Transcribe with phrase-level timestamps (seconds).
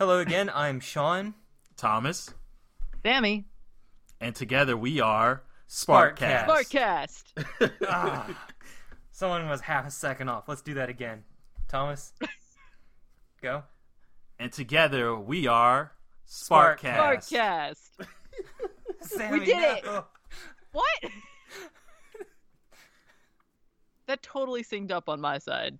[0.00, 0.50] Hello again.
[0.54, 1.34] I'm Sean.
[1.76, 2.32] Thomas,
[3.02, 3.44] Sammy.
[4.18, 6.46] and together we are Sparkcast.
[6.46, 7.24] Sparkcast.
[7.36, 7.72] Sparkcast.
[7.86, 8.26] Ah,
[9.12, 10.48] someone was half a second off.
[10.48, 11.24] Let's do that again.
[11.68, 12.14] Thomas,
[13.42, 13.64] go.
[14.38, 15.92] And together we are
[16.26, 17.28] Sparkcast.
[17.28, 18.06] Sparkcast.
[19.02, 19.84] Sammy, did it.
[20.72, 21.12] What?
[24.06, 25.78] that totally synced up on my side.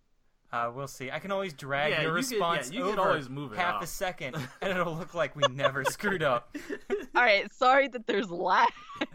[0.52, 1.10] Uh, we'll see.
[1.10, 3.76] I can always drag Yeah, your you could- response yeah, you over always move half
[3.76, 3.82] up.
[3.82, 6.56] a second, and it'll look like we never screwed up.
[7.14, 8.68] All right, sorry that there's lag.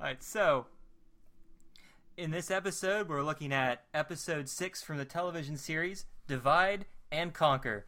[0.00, 0.66] All right, so
[2.16, 7.86] in this episode, we're looking at episode six from the television series Divide and Conquer.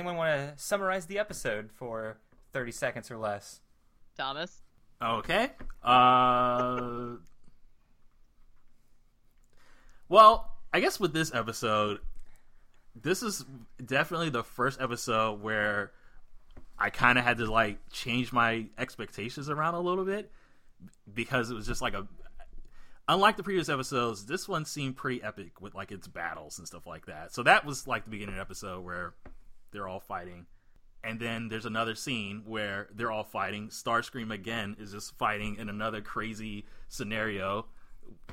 [0.00, 2.16] Anyone want to summarize the episode for
[2.52, 3.60] 30 seconds or less?
[4.16, 4.62] Thomas.
[5.02, 5.50] Okay.
[5.82, 7.16] Uh.
[10.08, 12.00] Well, I guess with this episode,
[13.00, 13.44] this is
[13.84, 15.92] definitely the first episode where
[16.78, 20.32] I kind of had to like change my expectations around a little bit
[21.12, 22.06] because it was just like a.
[23.08, 26.86] Unlike the previous episodes, this one seemed pretty epic with like its battles and stuff
[26.86, 27.34] like that.
[27.34, 29.14] So that was like the beginning of the episode where
[29.72, 30.46] they're all fighting
[31.02, 33.68] and then there's another scene where they're all fighting.
[33.68, 37.66] Starscream again is just fighting in another crazy scenario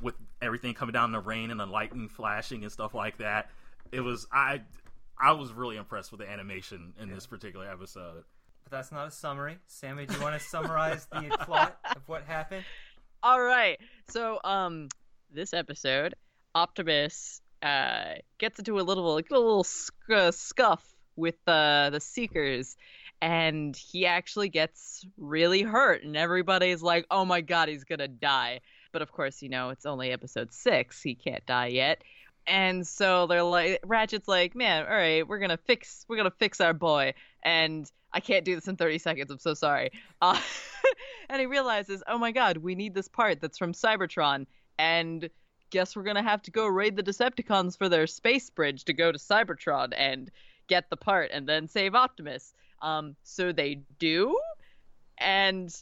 [0.02, 3.50] with everything coming down in the rain and the lightning flashing and stuff like that.
[3.92, 4.62] It was I
[5.18, 8.24] I was really impressed with the animation in this particular episode.
[8.64, 9.60] But that's not a summary.
[9.68, 12.66] Sammy, do you want to summarize the plot of what happened?
[13.24, 13.80] All right.
[14.10, 14.90] So, um,
[15.32, 16.16] this episode,
[16.54, 22.00] Optimus uh gets into a little, like, a little sc- uh, scuff with uh, the
[22.00, 22.78] Seekers,
[23.22, 28.62] and he actually gets really hurt, and everybody's like, "Oh my God, he's gonna die!"
[28.92, 32.04] But of course, you know, it's only episode six; he can't die yet.
[32.46, 36.62] And so they're like, Ratchet's like, "Man, all right, we're gonna fix, we're gonna fix
[36.62, 37.14] our boy,"
[37.44, 39.32] and I can't do this in 30 seconds.
[39.32, 39.92] I'm so sorry.
[40.22, 40.40] Uh,
[41.30, 44.48] and he realizes, oh my god, we need this part that's from Cybertron.
[44.80, 45.30] And
[45.70, 49.12] guess we're to have to go raid the Decepticons for their space bridge to go
[49.12, 50.32] to Cybertron and
[50.68, 52.54] get the part and then save Optimus.
[52.82, 54.38] Um, so they do.
[55.18, 55.74] And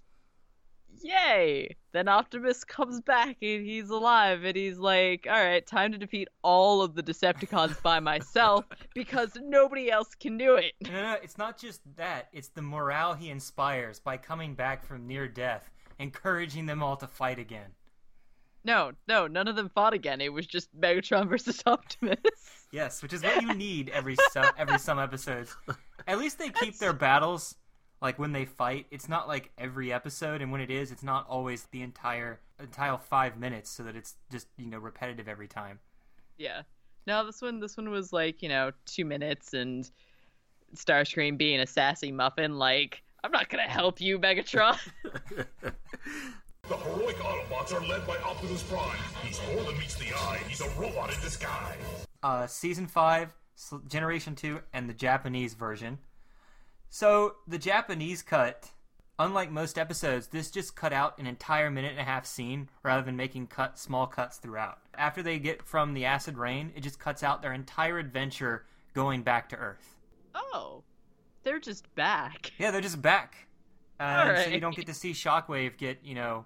[1.02, 1.76] yay!
[1.92, 6.28] Then Optimus comes back and he's alive and he's like, all right, time to defeat
[6.42, 10.74] all of the Decepticons by myself because nobody else can do it.
[10.82, 12.30] No, no, no, it's not just that.
[12.34, 15.70] It's the morale he inspires by coming back from near death,
[16.00, 17.72] encouraging them all to fight again.
[18.66, 20.20] No, no, none of them fought again.
[20.20, 22.18] It was just Megatron versus Optimus.
[22.72, 25.56] Yes, which is what you need every some every some episodes.
[26.08, 27.56] At least they keep their battles
[28.02, 28.88] like when they fight.
[28.90, 32.98] It's not like every episode, and when it is, it's not always the entire entire
[32.98, 35.80] five minutes, so that it's just you know repetitive every time.
[36.38, 36.64] yeah.
[37.08, 39.90] No, this one, this one was like you know two minutes, and
[40.76, 44.78] Starscream being a sassy muffin, like I'm not gonna help you, Megatron.
[46.68, 48.98] The heroic Autobots are led by Optimus Prime.
[49.24, 50.40] He's more than meets the eye.
[50.48, 51.78] He's a robot in disguise.
[52.24, 53.36] uh, season five,
[53.88, 56.00] generation two, and the Japanese version.
[56.90, 58.72] So the Japanese cut,
[59.20, 63.04] unlike most episodes, this just cut out an entire minute and a half scene rather
[63.04, 64.80] than making cut small cuts throughout.
[64.98, 68.66] After they get from the acid rain, it just cuts out their entire adventure
[68.96, 69.98] going back to Earth.
[70.34, 70.82] oh,
[71.44, 72.54] they're just back.
[72.58, 73.36] Yeah, they're just back,
[74.00, 76.44] uh, so you don't get to see Shockwave get you know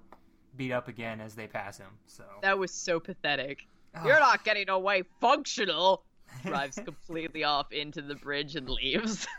[0.59, 1.87] beat up again as they pass him.
[2.05, 3.65] So That was so pathetic.
[3.95, 4.05] Oh.
[4.05, 6.03] You're not getting away functional.
[6.45, 9.25] Drives completely off into the bridge and leaves.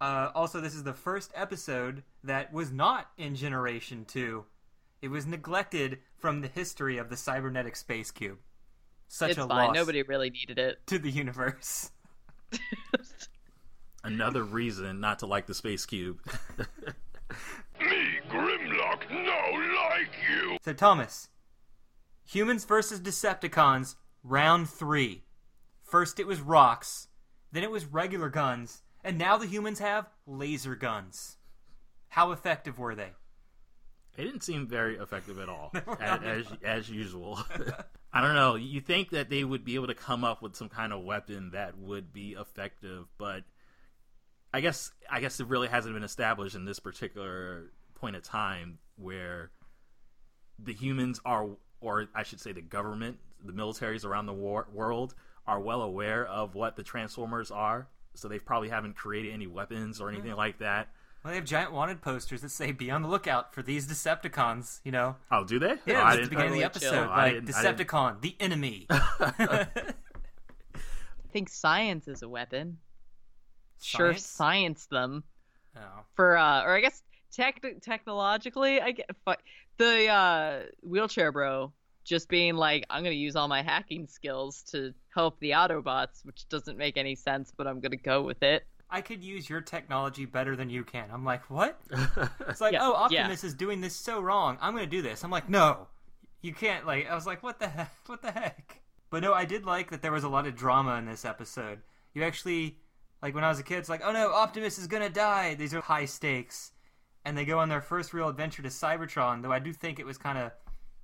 [0.00, 4.44] Uh, also, this is the first episode that was not in Generation 2.
[5.00, 8.38] It was neglected from the history of the cybernetic space cube.
[9.06, 9.68] Such it's a fine.
[9.68, 10.84] loss Nobody really needed it.
[10.88, 11.92] to the universe.
[14.02, 16.18] Another reason not to like the space cube.
[20.64, 21.28] So, Thomas,
[22.24, 25.24] humans versus Decepticons, round three.
[25.82, 27.08] First it was rocks,
[27.50, 31.36] then it was regular guns, and now the humans have laser guns.
[32.10, 33.10] How effective were they?
[34.16, 37.40] They didn't seem very effective at all, as, as as usual.
[38.12, 38.54] I don't know.
[38.54, 41.50] You think that they would be able to come up with some kind of weapon
[41.54, 43.42] that would be effective, but
[44.54, 48.78] I guess I guess it really hasn't been established in this particular point of time
[48.96, 49.50] where
[50.62, 51.48] the humans are,
[51.80, 55.14] or I should say, the government, the militaries around the war- world
[55.46, 57.88] are well aware of what the Transformers are.
[58.14, 60.88] So they probably haven't created any weapons or anything like that.
[61.24, 64.80] Well, they have giant wanted posters that say "Be on the lookout for these Decepticons."
[64.84, 65.76] You know, Oh, do they?
[65.86, 68.36] yeah, Oh, at the didn't- beginning of the episode, I like didn't- I Decepticon, the
[68.40, 68.86] enemy.
[68.90, 69.66] I
[71.32, 72.78] think science is a weapon.
[73.80, 74.26] Sure, Science?
[74.26, 75.24] science them
[75.76, 75.80] Oh.
[76.14, 79.32] for, uh, or I guess tech technologically, I get fu-
[79.78, 81.72] the uh, wheelchair bro
[82.04, 86.48] just being like, I'm gonna use all my hacking skills to help the Autobots, which
[86.48, 88.66] doesn't make any sense, but I'm gonna go with it.
[88.92, 91.08] I could use your technology better than you can.
[91.10, 91.80] I'm like, what?
[92.46, 93.22] It's like, Yeah, oh, yeah.
[93.22, 94.58] Optimus is doing this so wrong.
[94.60, 95.24] I'm going to do this.
[95.24, 95.88] I'm like, no,
[96.42, 96.86] you can't.
[96.86, 97.90] Like, I was like, what the heck?
[98.06, 98.82] What the heck?
[99.08, 101.78] But no, I did like that there was a lot of drama in this episode.
[102.12, 102.76] You actually,
[103.22, 105.54] like, when I was a kid, it's like, oh no, Optimus is going to die.
[105.54, 106.71] These are high stakes.
[107.24, 110.06] And they go on their first real adventure to Cybertron, though I do think it
[110.06, 110.52] was kind of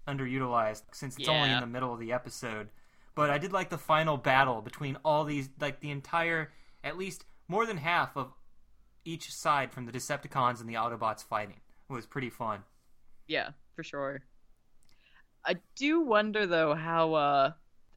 [0.09, 2.69] underutilized since it's only in the middle of the episode.
[3.15, 7.25] But I did like the final battle between all these, like the entire, at least
[7.47, 8.32] more than half of
[9.05, 11.61] each side from the Decepticons and the Autobots fighting.
[11.88, 12.61] It was pretty fun.
[13.26, 14.23] Yeah, for sure.
[15.44, 17.53] I do wonder though how uh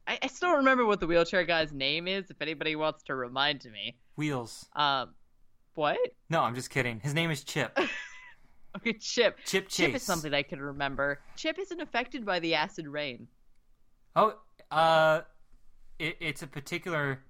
[0.06, 3.14] I, I still don't remember what the wheelchair guy's name is, if anybody wants to
[3.14, 3.96] remind me.
[4.16, 4.66] Wheels.
[4.74, 5.14] Um
[5.74, 5.98] what?
[6.28, 7.00] No, I'm just kidding.
[7.00, 7.78] His name is Chip.
[8.76, 9.38] Okay, Chip.
[9.44, 11.20] Chip Chip is something I can remember.
[11.36, 13.28] Chip isn't affected by the acid rain.
[14.16, 14.34] Oh,
[14.70, 15.22] uh,
[15.98, 17.20] it, it's a particular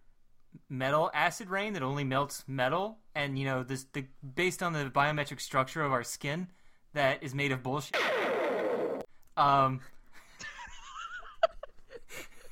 [0.68, 4.04] metal acid rain that only melts metal, and you know this the
[4.34, 6.48] based on the biometric structure of our skin
[6.94, 7.96] that is made of bullshit.
[9.36, 9.80] Um,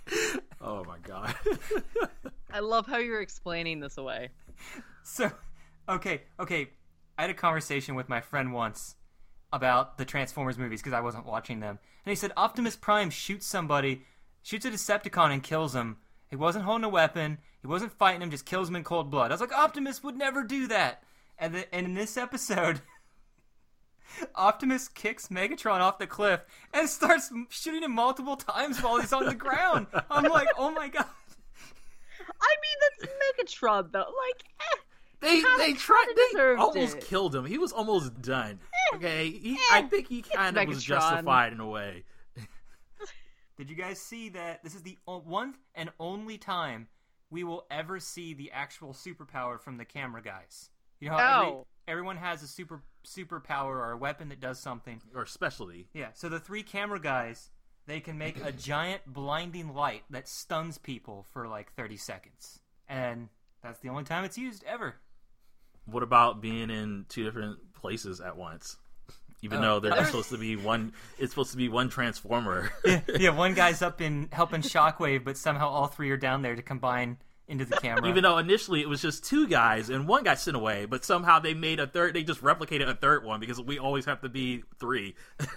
[0.61, 1.35] oh my god.
[2.53, 4.31] I love how you're explaining this away.
[5.03, 5.31] so
[5.89, 6.71] okay, okay.
[7.21, 8.97] I had a conversation with my friend once
[9.53, 13.45] about the Transformers movies because I wasn't watching them, and he said Optimus Prime shoots
[13.47, 14.07] somebody,
[14.43, 15.99] shoots a Decepticon and kills him.
[16.31, 17.37] He wasn't holding a weapon.
[17.61, 18.31] He wasn't fighting him.
[18.31, 19.31] Just kills him in cold blood.
[19.31, 21.03] I was like, Optimus would never do that.
[21.37, 22.81] And the, and in this episode,
[24.35, 26.41] Optimus kicks Megatron off the cliff
[26.73, 29.89] and starts shooting him multiple times while he's on the ground.
[30.11, 31.05] I'm like, oh my god.
[32.41, 33.99] I mean that's Megatron though.
[33.99, 34.77] Like eh,
[35.21, 37.05] They Kinda- they tried they almost it.
[37.05, 37.45] killed him.
[37.45, 38.59] He was almost done.
[38.95, 42.05] Okay, he, I think he kind of was justified in a way.
[43.59, 46.89] Did you guys see that this is the one and only time
[47.31, 50.71] we will ever see the actual superpower from the camera guys?
[51.01, 51.67] You know how every, Oh.
[51.87, 55.03] everyone has a super superpower or a weapon that does something.
[55.15, 55.89] Or specialty.
[55.93, 57.51] Yeah, so the three camera guys,
[57.87, 62.61] they can make a giant blinding light that stuns people for like 30 seconds.
[62.89, 63.29] And
[63.63, 64.95] that's the only time it's used ever.
[65.87, 68.77] What about being in two different places at once?
[69.43, 69.63] Even Oh.
[69.63, 72.71] though they're just supposed to be one, it's supposed to be one transformer.
[73.19, 76.63] yeah, one guy's up in helping Shockwave, but somehow all three are down there to
[76.63, 77.17] combine
[77.49, 78.07] into the camera.
[78.09, 81.39] Even though initially it was just two guys and one got sent away, but somehow
[81.41, 82.15] they made a third.
[82.15, 85.17] They just replicated a third one because we always have to be three.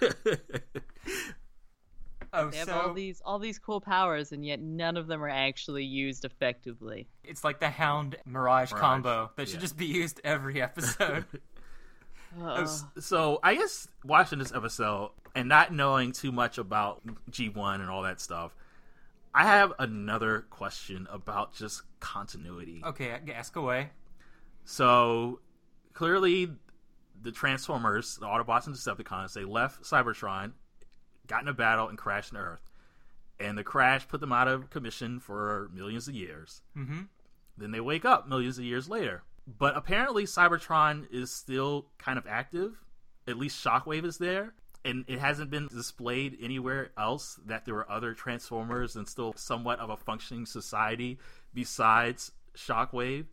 [2.34, 5.22] oh, they have so all these all these cool powers and yet none of them
[5.22, 7.08] are actually used effectively.
[7.24, 11.24] it's like the Hound Mirage, Mirage, combo that should just be used every episode.
[12.42, 12.68] Ugh.
[12.98, 17.00] so I guess watching this episode and not knowing too much about
[17.30, 18.54] G1 and all that stuff,
[19.34, 22.82] I have another question about just continuity.
[22.84, 23.90] okay, ask away.
[24.64, 25.40] So
[25.92, 26.50] clearly,
[27.22, 30.52] the Transformers, the Autobots and Decepticons, they left Cybertron,
[31.26, 32.62] got in a battle, and crashed on Earth.
[33.40, 36.62] And the crash put them out of commission for millions of years.
[36.76, 37.02] Mm-hmm.
[37.56, 39.22] Then they wake up millions of years later.
[39.46, 42.82] But apparently, Cybertron is still kind of active.
[43.26, 44.54] At least Shockwave is there.
[44.84, 49.78] And it hasn't been displayed anywhere else that there were other Transformers and still somewhat
[49.80, 51.18] of a functioning society
[51.54, 53.26] besides Shockwave.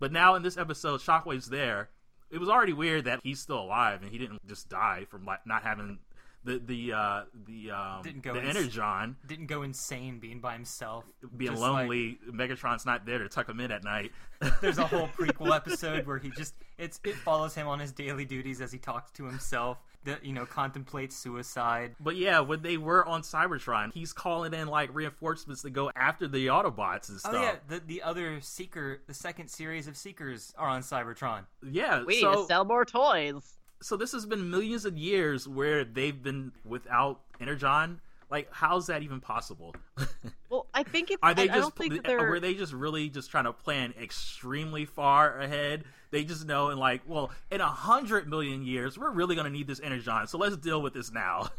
[0.00, 1.90] But now in this episode, Shockwave's there.
[2.30, 5.46] It was already weird that he's still alive and he didn't just die from like
[5.46, 5.98] not having
[6.44, 10.52] the the uh, the um, Didn't go the ins- energon Didn't go insane being by
[10.54, 11.04] himself.
[11.36, 12.18] being Just like- lonely.
[12.30, 14.12] Megatron's not there to tuck him in at night.
[14.60, 18.24] there's a whole prequel episode where he just it's it follows him on his daily
[18.24, 19.78] duties as he talks to himself.
[20.04, 21.96] That you know contemplates suicide.
[21.98, 26.28] But yeah, when they were on Cybertron, he's calling in like reinforcements to go after
[26.28, 27.34] the Autobots and stuff.
[27.34, 31.46] Oh yeah, the the other Seeker, the second series of Seekers are on Cybertron.
[31.68, 33.57] Yeah, we need so to sell more toys.
[33.80, 38.00] So this has been millions of years where they've been without Energon.
[38.30, 39.74] Like, how's that even possible?
[40.50, 41.20] Well, I think it's.
[41.22, 42.26] Are they I, I just don't think that they're.
[42.26, 45.84] were they just really just trying to plan extremely far ahead?
[46.10, 49.66] They just know and like, well, in a hundred million years, we're really gonna need
[49.66, 51.50] this energon, so let's deal with this now.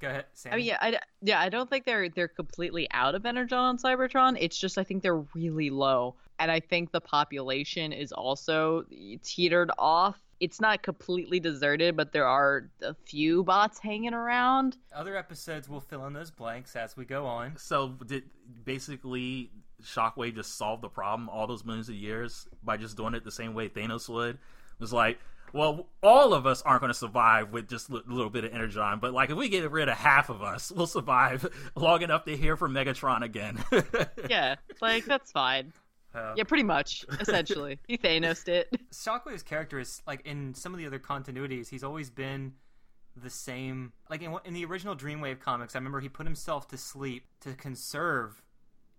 [0.00, 0.52] Go ahead, Sam.
[0.52, 3.78] I mean, yeah, I, yeah, I don't think they're they're completely out of energon on
[3.78, 4.36] Cybertron.
[4.38, 8.84] It's just I think they're really low, and I think the population is also
[9.22, 10.20] teetered off.
[10.40, 14.76] It's not completely deserted, but there are a few bots hanging around.
[14.94, 17.56] Other episodes will fill in those blanks as we go on.
[17.56, 18.24] So did
[18.64, 23.24] basically Shockwave just solve the problem all those millions of years by just doing it
[23.24, 24.34] the same way Thanos would?
[24.34, 25.18] It was like,
[25.54, 28.98] well, all of us aren't going to survive with just a little bit of energon,
[28.98, 31.46] but like if we get rid of half of us, we'll survive
[31.76, 33.64] long enough to hear from Megatron again.
[34.28, 35.72] Yeah, like that's fine.
[36.14, 37.78] Uh, Yeah, pretty much, essentially.
[37.86, 38.74] he Thanosed it.
[38.92, 42.54] Shockwave's character is like in some of the other continuities, he's always been
[43.16, 43.92] the same.
[44.10, 47.52] Like in, in the original Dreamwave comics, I remember he put himself to sleep to
[47.52, 48.42] conserve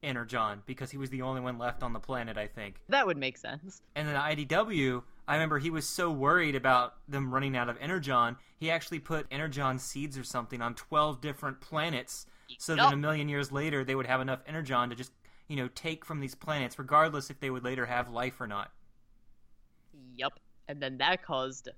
[0.04, 2.80] Energon because he was the only one left on the planet, I think.
[2.90, 3.82] That would make sense.
[3.96, 8.38] And then IDW, I remember he was so worried about them running out of Energon,
[8.58, 12.26] he actually put Energon seeds or something on 12 different planets
[12.60, 15.12] so that a million years later they would have enough Energon to just,
[15.48, 18.72] you know, take from these planets, regardless if they would later have life or not.
[20.16, 20.40] Yup.
[20.68, 21.70] And then that caused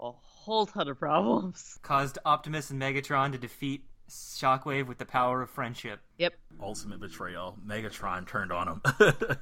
[0.00, 1.78] a whole ton of problems.
[1.82, 6.00] Caused Optimus and Megatron to defeat Shockwave with the power of friendship.
[6.18, 6.34] Yep.
[6.60, 7.56] Ultimate betrayal.
[7.66, 8.82] Megatron turned on him.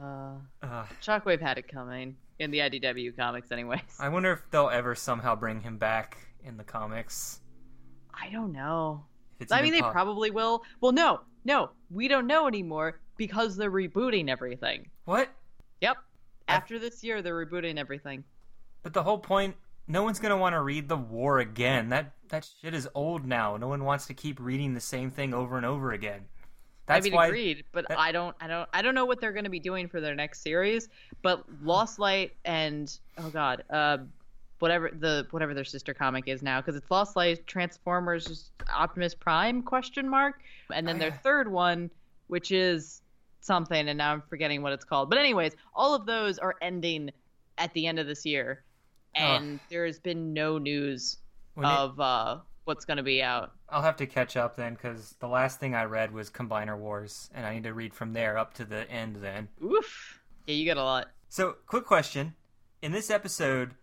[0.00, 3.80] Uh, Uh, Shockwave had it coming in the IDW comics, anyways.
[3.98, 7.40] I wonder if they'll ever somehow bring him back in the comics.
[8.14, 9.04] I don't know.
[9.40, 10.62] If it's I mean, they po- probably will.
[10.80, 14.88] Well, no, no, we don't know anymore because they're rebooting everything.
[15.04, 15.30] What?
[15.80, 15.96] Yep.
[16.46, 18.22] After this year, they're rebooting everything.
[18.84, 19.56] But the whole point,
[19.88, 21.88] no one's gonna want to read the war again.
[21.88, 23.56] That that shit is old now.
[23.56, 26.26] No one wants to keep reading the same thing over and over again.
[26.86, 27.26] That's I mean, why.
[27.26, 29.60] agreed, but that- I don't, I don't, I don't know what they're going to be
[29.60, 30.88] doing for their next series.
[31.20, 33.98] But Lost Light and oh god, uh,
[34.58, 39.62] whatever the whatever their sister comic is now, because it's Lost Light, Transformers, Optimus Prime
[39.62, 40.40] question mark,
[40.72, 41.90] and then Oh, their third one,
[42.28, 43.02] which is
[43.40, 45.10] something, and now I'm forgetting what it's called.
[45.10, 47.10] But anyways, all of those are ending
[47.58, 48.62] at the end of this year,
[49.14, 51.18] and there has been no news
[51.54, 53.52] when it- of uh, what's going to be out.
[53.70, 57.28] I'll have to catch up then, because the last thing I read was Combiner Wars,
[57.34, 59.16] and I need to read from there up to the end.
[59.16, 59.48] Then.
[59.62, 60.20] Oof.
[60.46, 61.08] Yeah, you got a lot.
[61.28, 62.34] So, quick question:
[62.80, 63.74] In this episode,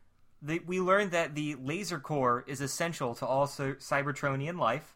[0.42, 4.96] the, we learned that the laser core is essential to all cy- Cybertronian life.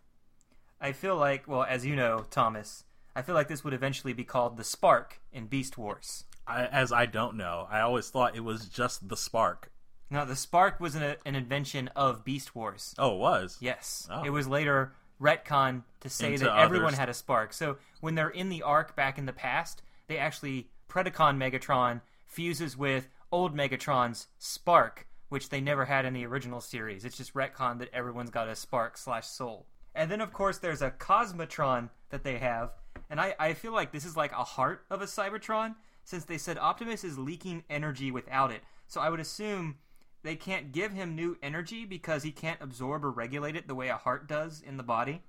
[0.81, 4.23] I feel like, well, as you know, Thomas, I feel like this would eventually be
[4.23, 6.23] called the Spark in Beast Wars.
[6.47, 9.71] I, as I don't know, I always thought it was just the spark.
[10.11, 12.95] Now, the Spark was an, an invention of Beast Wars.
[12.97, 13.57] Oh, it was.
[13.59, 14.23] Yes, Oh.
[14.23, 16.99] it was later retcon to say Into that everyone others.
[16.99, 17.51] had a spark.
[17.53, 22.77] So when they're in the Ark back in the past, they actually Predacon Megatron fuses
[22.77, 27.03] with old Megatron's spark, which they never had in the original series.
[27.05, 29.67] It's just retcon that everyone's got a spark slash soul.
[29.93, 32.71] And then of course there's a Cosmotron that they have,
[33.09, 35.75] and I, I feel like this is like a heart of a Cybertron,
[36.05, 38.61] since they said Optimus is leaking energy without it.
[38.87, 39.75] So I would assume
[40.23, 43.89] they can't give him new energy because he can't absorb or regulate it the way
[43.89, 45.21] a heart does in the body.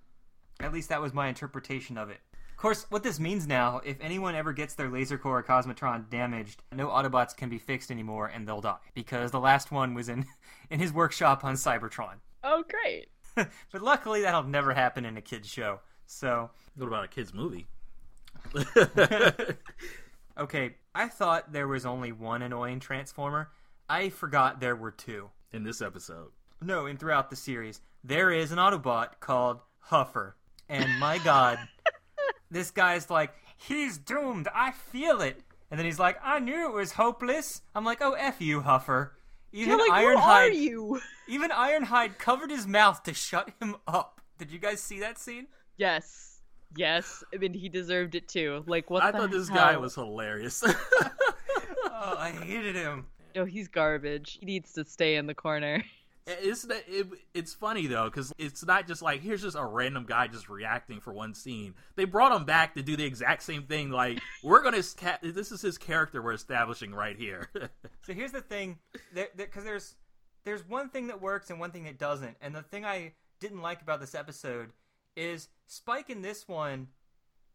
[0.61, 2.21] At least that was my interpretation of it.
[2.51, 6.11] Of course, what this means now, if anyone ever gets their laser core or Cosmotron
[6.11, 8.77] damaged, no Autobots can be fixed anymore and they'll die.
[8.93, 10.27] Because the last one was in,
[10.71, 12.17] in his workshop on Cybertron.
[12.45, 13.09] Oh, great.
[13.35, 15.81] but luckily that'll never happen in a kid's show.
[16.07, 17.67] So, What about a kid's movie?
[20.39, 23.51] okay, I thought there was only one annoying Transformer.
[23.91, 25.31] I forgot there were two.
[25.53, 26.29] In this episode.
[26.63, 30.35] No, and throughout the series, there is an Autobot called Huffer.
[30.69, 31.59] And my god,
[32.53, 35.43] this guy's like, he's doomed, I feel it.
[35.73, 37.63] And then he's like, I knew it was hopeless.
[37.75, 39.11] I'm like, oh, F you, Huffer.
[39.53, 41.01] Even You're like, who are Ironhide, you?
[41.29, 44.21] even Ironhide covered his mouth to shut him up.
[44.39, 45.49] Did you guys see that scene?
[45.79, 46.43] Yes.
[46.77, 47.25] Yes.
[47.35, 48.63] I mean, he deserved it too.
[48.69, 49.59] Like, what I the thought this hell?
[49.59, 50.63] guy was hilarious.
[52.03, 53.05] Oh, I hated him.
[53.35, 54.39] No, he's garbage.
[54.41, 55.85] He needs to stay in the corner.
[56.27, 60.05] it's that it, it's funny though because it's not just like here's just a random
[60.07, 61.75] guy just reacting for one scene.
[61.97, 63.91] They brought him back to do the exact same thing.
[63.91, 67.49] Like we're gonna sca- this is his character we're establishing right here.
[68.07, 68.79] So here's the thing,
[69.37, 69.95] because there's
[70.45, 73.61] there's one thing that works and one thing that doesn't, and the thing I didn't
[73.61, 74.71] like about this episode
[75.17, 76.89] is Spike in this one.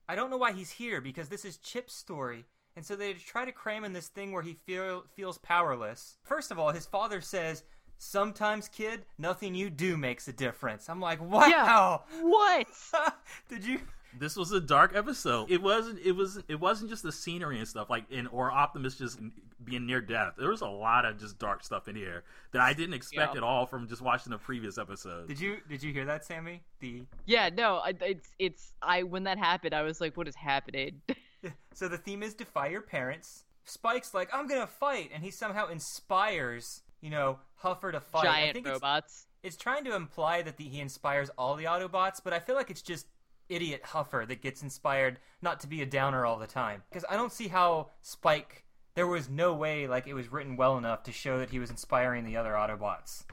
[0.08, 3.46] I don't know why he's here because this is Chip's story, and so they try
[3.46, 6.17] to cram in this thing where he feel feels powerless.
[6.24, 7.63] First of all, his father says.
[7.98, 10.89] Sometimes, kid, nothing you do makes a difference.
[10.89, 12.03] I'm like, wow.
[12.22, 12.67] What?
[13.50, 13.79] Did you?
[14.20, 15.50] this was a dark episode.
[15.50, 16.00] It wasn't.
[16.00, 16.44] It was.
[16.50, 19.20] It wasn't just the scenery and stuff like in or Optimus just
[19.63, 20.34] being near death.
[20.38, 23.38] There was a lot of just dark stuff in here that I didn't expect Yeah.
[23.38, 25.29] at all from just watching the previous episode.
[25.29, 26.63] Did you did you hear that, Sammy?
[26.82, 31.01] The Yeah, no, it's it's I when that happened, I was like, what is happening?
[31.74, 33.44] so the theme is defy your parents.
[33.64, 38.20] Spike's like, I'm gonna fight, and he somehow inspires, you know, Huffer to fight.
[38.28, 39.28] I Giant think it's, robots.
[39.44, 42.70] it's trying to imply that the, he inspires all the Autobots, but I feel like
[42.70, 43.08] it's just
[43.50, 46.84] idiot Huffer that gets inspired not to be a downer all the time.
[46.90, 48.64] Because I don't see how Spike.
[48.96, 51.70] There was no way like it was written well enough to show that he was
[51.70, 53.24] inspiring the other Autobots.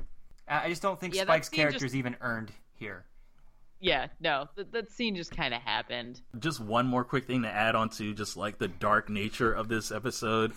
[0.49, 3.05] I I just don't think Yeah, Spike's character just- is even earned here.
[3.83, 6.21] Yeah, no, that, that scene just kind of happened.
[6.39, 9.69] just one more quick thing to add on to just like the dark nature of
[9.69, 10.53] this episode.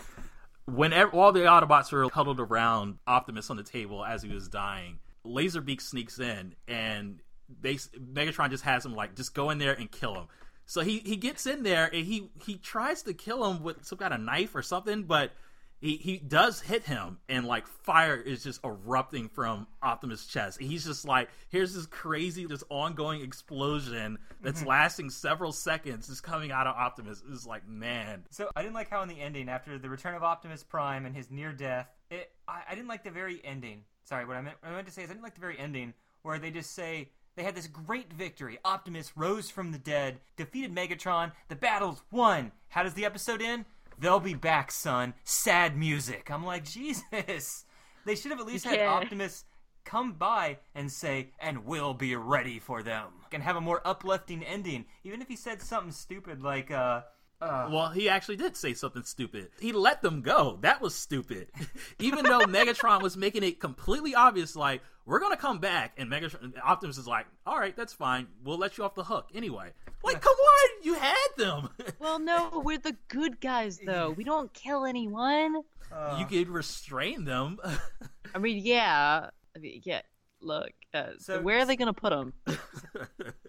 [0.68, 5.00] Whenever all the Autobots were huddled around Optimus on the table as he was dying,
[5.26, 7.20] Laserbeak sneaks in and
[7.62, 10.28] they Megatron just has him like just go in there and kill him.
[10.68, 13.98] So he he gets in there and he he tries to kill him with some
[13.98, 15.32] kind of knife or something, but
[15.80, 20.60] he he does hit him and like fire is just erupting from Optimus' chest.
[20.60, 24.70] He's just like here's this crazy this ongoing explosion that's mm-hmm.
[24.70, 27.22] lasting several seconds just coming out of Optimus.
[27.32, 30.24] It's like man, So I didn't like how in the ending, after the return of
[30.24, 33.84] Optimus Prime and his near death, it I, I didn't like the very ending.
[34.06, 35.60] Sorry, what I meant what I meant to say is I didn't like the very
[35.60, 38.60] ending where they just say they had this great victory.
[38.64, 42.52] Optimus rose from the dead, defeated Megatron, the battle's won.
[42.70, 43.66] How does the episode end?
[44.00, 45.14] They'll be back, son.
[45.24, 46.30] Sad music.
[46.30, 47.66] I'm like, Jesus.
[48.06, 48.92] They should have at least had Yeah.
[48.94, 49.46] Optimus
[49.84, 53.08] come by and say, and we'll be ready for them.
[53.32, 54.86] And have a more uplifting ending.
[55.04, 57.02] Even if he said something stupid like, uh,
[57.42, 59.50] uh, Well, he actually did say something stupid.
[59.60, 60.58] He let them go.
[60.62, 61.50] That was stupid.
[62.00, 66.54] Even though Megatron was making it completely obvious, like we're gonna come back, and Megatron
[66.64, 68.28] Optimus is like, "All right, that's fine.
[68.44, 69.72] We'll let you off the hook anyway."
[70.04, 71.70] Like, come on, you had them.
[72.00, 74.12] Well, no, we're the good guys though.
[74.12, 75.62] We don't kill anyone.
[75.92, 77.58] uh, you could restrain them.
[78.36, 80.02] I mean, yeah, I mean, yeah.
[80.42, 82.34] Look, uh, So- where are they gonna put them?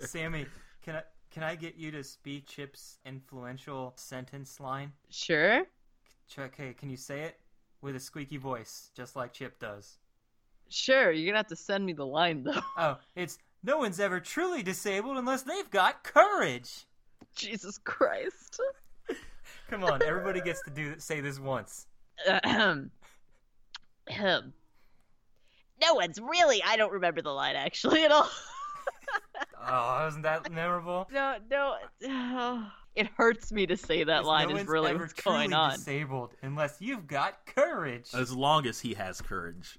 [0.00, 0.46] Sammy,
[0.82, 1.02] can I
[1.36, 4.90] can I get you to speak Chip's influential sentence line?
[5.10, 5.66] Sure.
[6.38, 7.38] Okay, can you say it
[7.82, 9.98] with a squeaky voice, just like Chip does?
[10.70, 12.62] Sure, you're gonna have to send me the line though.
[12.78, 16.86] Oh, it's no one's ever truly disabled unless they've got courage.
[17.34, 18.58] Jesus Christ.
[19.68, 21.86] Come on, everybody gets to do say this once.
[22.26, 22.90] Ahem.
[24.08, 24.54] Ahem.
[25.82, 26.62] No one's really.
[26.62, 28.30] I don't remember the line actually at all.
[29.68, 31.08] Oh, wasn't that memorable?
[31.12, 31.76] no, no.
[32.04, 34.48] Oh, it hurts me to say that line.
[34.48, 35.72] no is really ever what's going on.
[35.72, 38.10] disabled unless you've got courage.
[38.14, 39.78] as long as he has courage.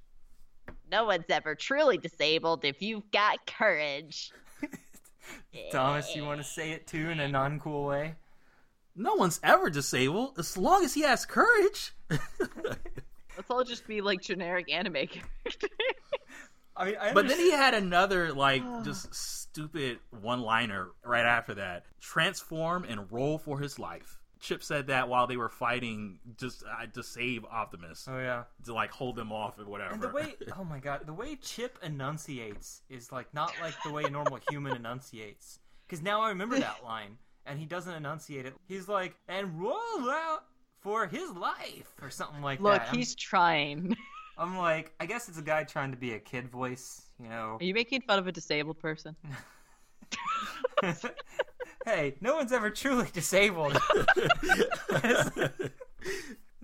[0.91, 4.31] No one's ever truly disabled if you've got courage.
[5.71, 8.15] Thomas, you want to say it too in a non-cool way?
[8.95, 11.93] No one's ever disabled as long as he has courage.
[12.09, 15.69] Let's all just be like generic anime characters.
[16.77, 21.85] I mean, I But then he had another like just stupid one-liner right after that.
[21.99, 24.19] Transform and roll for his life.
[24.39, 28.43] Chip said that while they were fighting, just uh, to save Optimus, Oh yeah.
[28.65, 29.93] to like hold them off or whatever.
[29.93, 33.91] And the way, oh my god, the way Chip enunciates is like not like the
[33.91, 35.59] way a normal human enunciates.
[35.87, 38.53] Because now I remember that line, and he doesn't enunciate it.
[38.67, 39.75] He's like, and roll
[40.09, 40.43] out
[40.81, 42.87] for his life, or something like Look, that.
[42.89, 43.95] I'm- he's trying.
[44.37, 47.57] I'm, like, I guess it's a guy trying to be a kid voice, you know.
[47.59, 49.15] Are you making fun of a disabled person?
[51.85, 53.77] hey, no one's ever truly disabled.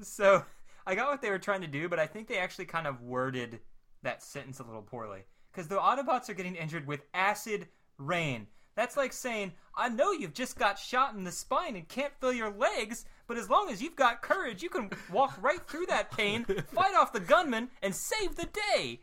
[0.01, 0.43] so
[0.85, 3.01] I got what they were trying to do, but I think they actually kind of
[3.01, 3.59] worded
[4.03, 5.21] that sentence a little poorly.
[5.51, 8.47] Because the Autobots are getting injured with acid rain.
[8.75, 12.33] That's like saying, I know you've just got shot in the spine and can't feel
[12.33, 16.11] your legs, but as long as you've got courage, you can walk right through that
[16.11, 18.99] pain, fight off the gunman, and save the day.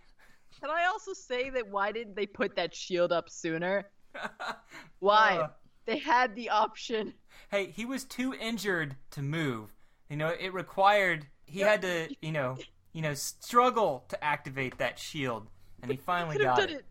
[0.60, 3.90] Can I also say that why didn't they put that shield up sooner?
[5.00, 5.38] Why?
[5.38, 5.48] Uh.
[5.84, 7.12] they had the option.
[7.50, 9.74] Hey, he was too injured to move.
[10.08, 12.56] You know, it required he had to, you know,
[12.92, 15.48] you know, struggle to activate that shield,
[15.82, 16.78] and he finally Could have got done it.
[16.80, 16.84] it.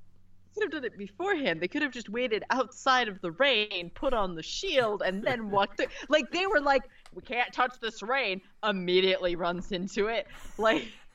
[0.56, 1.62] Could have done it beforehand.
[1.62, 5.52] They could have just waited outside of the rain, put on the shield, and then
[5.52, 5.88] walked through.
[6.10, 6.82] Like they were like,
[7.13, 10.27] "We can't touch this rain." Immediately runs into it.
[10.57, 10.87] Like,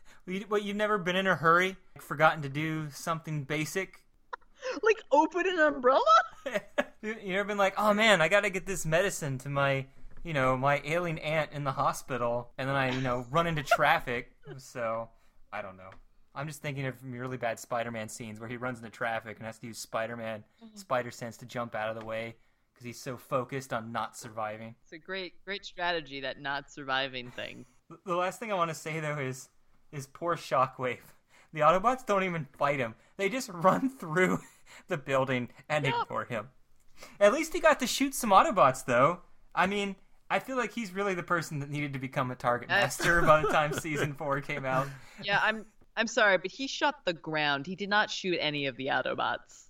[0.48, 4.00] What you've never been in a hurry, forgotten to do something basic.
[4.82, 6.00] like open an umbrella.
[7.02, 9.84] you never been like, oh man, I gotta get this medicine to my,
[10.22, 13.62] you know, my ailing aunt in the hospital, and then I, you know, run into
[13.62, 14.32] traffic.
[14.56, 15.10] So
[15.52, 15.90] I don't know.
[16.34, 19.58] I'm just thinking of really bad Spider-Man scenes where he runs into traffic and has
[19.58, 20.76] to use Spider-Man mm-hmm.
[20.76, 22.34] spider sense to jump out of the way
[22.74, 24.74] because he's so focused on not surviving.
[24.82, 26.20] It's a great, great strategy.
[26.20, 27.64] That not surviving thing.
[28.06, 29.48] The last thing I want to say though is
[29.92, 30.98] is poor Shockwave.
[31.52, 32.94] The Autobots don't even fight him.
[33.18, 34.40] They just run through
[34.88, 35.94] the building and Yep.
[36.02, 36.48] ignore him.
[37.20, 39.20] At least he got to shoot some Autobots though.
[39.54, 39.96] I mean,
[40.30, 43.42] I feel like he's really the person that needed to become a target master by
[43.42, 44.88] the time season 4 came out.
[45.22, 47.66] Yeah, I'm I'm sorry, but he shot the ground.
[47.66, 49.66] He did not shoot any of the Autobots.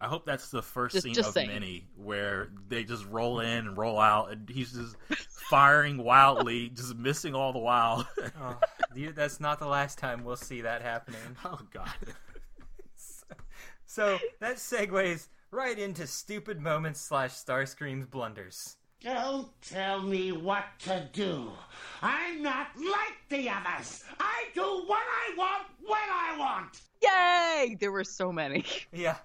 [0.00, 1.48] I hope that's the first Just- scene just of saying.
[1.48, 4.96] many where they just roll in and roll out, and he's just
[5.50, 8.06] firing wildly, just missing all the while.
[8.40, 8.56] Oh,
[8.94, 11.20] you- that's not the last time we'll see that happening.
[11.44, 11.90] oh god.
[13.86, 18.76] So that segues right into stupid moments slash Starscream's blunders.
[19.00, 21.50] Don't tell me what to do.
[22.02, 24.04] I'm not like the others.
[24.20, 26.80] I do what I want when I want.
[27.02, 27.76] Yay!
[27.80, 28.64] There were so many.
[28.92, 29.16] Yeah.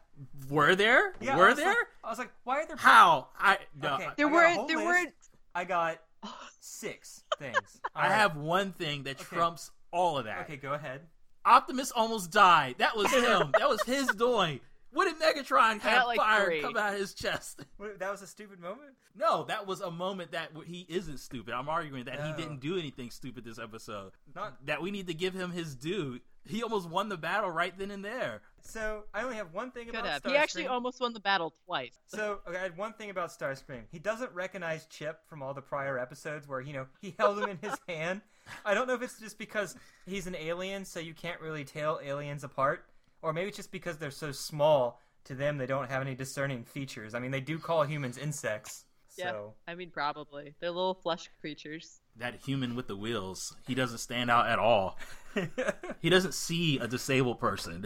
[0.50, 1.14] Were there?
[1.20, 1.68] Yeah, Were was there?
[1.70, 2.76] like- I was like, why are there?
[2.78, 3.30] How?
[3.40, 3.96] I no.
[3.96, 4.08] Okay.
[4.16, 4.68] There I weren't.
[4.68, 4.88] There list.
[4.88, 5.14] weren't.
[5.56, 6.00] I got
[6.60, 7.58] six things.
[7.96, 8.16] I All right.
[8.16, 9.36] have one thing that Okay.
[9.36, 10.42] trumps all of that.
[10.42, 11.02] Okay, go ahead.
[11.46, 12.76] Optimus almost died.
[12.78, 13.52] That was him.
[13.58, 14.60] that was his doing.
[14.93, 16.62] What did Megatron have got, like, fire three.
[16.62, 17.65] come out of his chest?
[17.77, 18.91] What, that was a stupid moment.
[19.15, 21.53] No, that was a moment that he isn't stupid.
[21.53, 22.38] I'm arguing that he Oh.
[22.38, 24.12] didn't do anything stupid this episode.
[24.36, 26.19] Not That we need to give him his due.
[26.45, 28.41] He almost won the battle right then and there.
[28.62, 29.03] so.
[29.13, 30.21] I only have one thing Could about have.
[30.23, 30.29] Starscream.
[30.32, 31.93] He actually almost won the battle twice.
[32.08, 33.84] So okay, I had one thing about Starscream.
[33.91, 37.49] He doesn't recognize Chip from all the prior episodes where you know he held him
[37.49, 38.21] in his hand.
[38.65, 39.75] I don't know if it's just because
[40.06, 42.86] he's an alien, so you can't really tell aliens apart,
[43.24, 45.00] or maybe it's just because they're so small.
[45.28, 47.14] To them, they don't have any discerning features.
[47.14, 48.84] I mean, they do call humans insects.
[49.18, 49.32] Yeah.
[49.32, 50.54] So I mean, probably.
[50.60, 52.02] They're little flesh creatures.
[52.18, 54.98] That human with the wheels, he doesn't stand out at all.
[56.00, 57.86] He doesn't see a disabled person.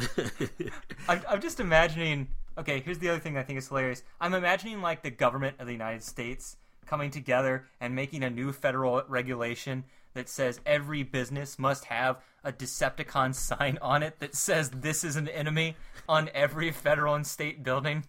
[1.07, 2.29] I'm, I'm just imagining.
[2.57, 4.03] Okay, here's the other thing I think is hilarious.
[4.19, 8.51] I'm imagining like the government of the United States coming together and making a new
[8.51, 9.83] federal regulation
[10.17, 15.15] that says every business must have a Decepticon sign on it that says this is
[15.15, 15.77] an enemy
[16.09, 18.03] on every federal and state building.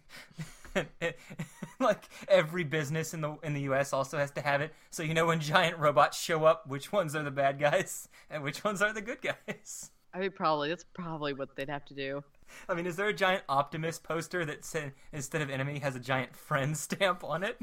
[1.81, 3.93] like every business in the in the U.S.
[3.93, 7.15] also has to have it, so you know when giant robots show up, which ones
[7.15, 9.91] are the bad guys and which ones are the good guys.
[10.15, 10.71] I mean, probably.
[10.71, 12.25] That's probably what they'd have to do.
[12.69, 16.01] I mean, is there a giant Optimus poster that said instead of enemy has a
[16.01, 17.59] giant friend stamp on it?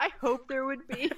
[0.00, 1.12] I hope there would be.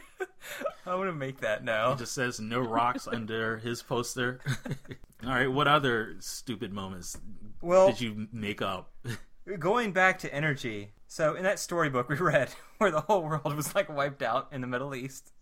[0.86, 1.92] I want to make that now.
[1.92, 4.40] It just says no rocks under his poster.
[5.24, 7.18] all right, what other stupid moments
[7.60, 8.92] Well, did you make up?
[9.58, 10.92] going back to energy.
[11.06, 14.60] So in that storybook we read, where the whole world was like wiped out in
[14.60, 15.32] the Middle East,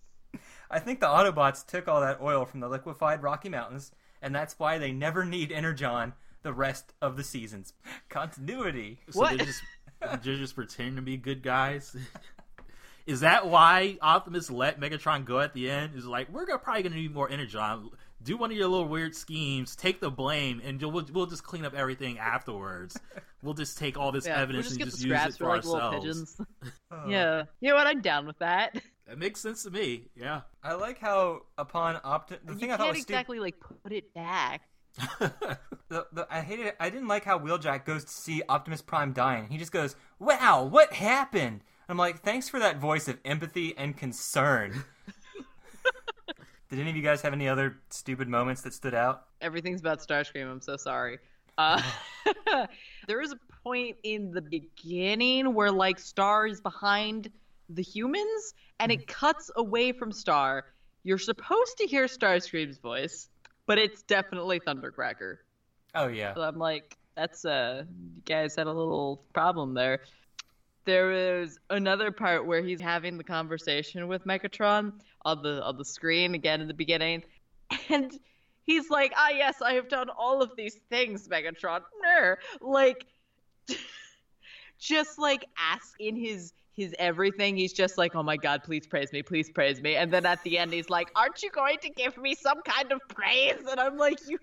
[0.70, 4.58] I think the Autobots took all that oil from the liquefied Rocky Mountains, and that's
[4.58, 7.72] why they never need Energon the rest of the seasons.
[8.08, 9.00] Continuity.
[9.10, 9.36] So What?
[9.36, 9.62] they're just,
[10.00, 11.96] they're just pretending to be good guys.
[13.06, 15.94] Is that why Optimus let Megatron go at the end?
[15.96, 17.90] Is like we're gonna, probably gonna need more Energon.
[18.22, 21.42] Do one of your little weird schemes, take the blame, and you'll, we'll, we'll just
[21.42, 22.98] clean up everything afterwards.
[23.42, 25.48] We'll just take all this Yeah, we'll evidence just and just use it for for
[25.48, 26.04] like little ourselves.
[26.04, 26.40] pigeons.
[26.92, 27.08] Oh.
[27.08, 27.44] Yeah.
[27.60, 27.86] You know what?
[27.86, 28.78] I'm down with that.
[29.08, 30.08] That makes sense to me.
[30.14, 30.42] Yeah.
[30.62, 33.12] I like how upon Optimus, the You thing I thought can't was stupid.
[33.14, 34.60] exactly like put it back.
[35.88, 36.76] The, the, I hated it.
[36.78, 39.48] I didn't like how Wheeljack goes to see Optimus Prime dying.
[39.48, 43.96] He just goes, "Wow, what happened?" I'm like, "Thanks for that voice of empathy and
[43.96, 44.84] concern."
[46.70, 49.24] Did any of you guys have any other stupid moments that stood out?
[49.40, 50.48] Everything's about Starscream.
[50.48, 51.18] I'm so sorry.
[51.58, 51.82] Uh,
[53.08, 57.30] there is a point in the beginning where like Star is behind
[57.68, 60.66] the humans, and it cuts away from Star.
[61.02, 63.28] You're supposed to hear Starscream's voice,
[63.66, 65.38] but it's definitely Thundercracker.
[65.94, 67.82] Oh yeah, So I'm like, that's uh,
[68.14, 70.00] you guys had a little problem there.
[70.84, 74.92] There was another part where he's having the conversation with Megatron
[75.24, 77.22] on the on the screen again in the beginning,
[77.88, 78.12] and
[78.64, 83.04] he's like, "Ah, yes, I have done all of these things, Megatron." No, like,
[84.78, 87.56] just like ask in his his everything.
[87.56, 90.42] He's just like, "Oh my God, please praise me, please praise me," and then at
[90.44, 93.78] the end, he's like, "Aren't you going to give me some kind of praise?" And
[93.78, 94.38] I'm like, "You."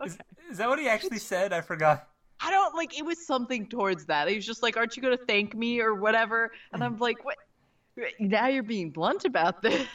[0.00, 0.10] Okay.
[0.10, 0.18] is,
[0.52, 1.52] is that what he actually said?
[1.52, 2.08] I forgot.
[2.40, 4.28] I don't like it was something towards that.
[4.28, 7.36] He was just like, "Aren't you gonna thank me or whatever?" And I'm like, "What?"
[8.20, 9.86] Now you're being blunt about this.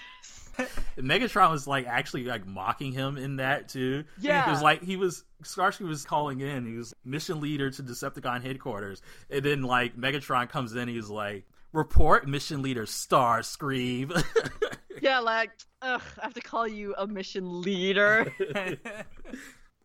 [0.97, 4.03] Megatron was like actually like mocking him in that too.
[4.19, 4.45] Yeah.
[4.45, 6.65] because like he was Starscream was calling in.
[6.65, 10.87] He was mission leader to Decepticon headquarters, and then like Megatron comes in.
[10.89, 14.11] He's like, "Report, mission leader Starscream."
[15.01, 15.51] yeah, like,
[15.81, 18.31] ugh, I have to call you a mission leader.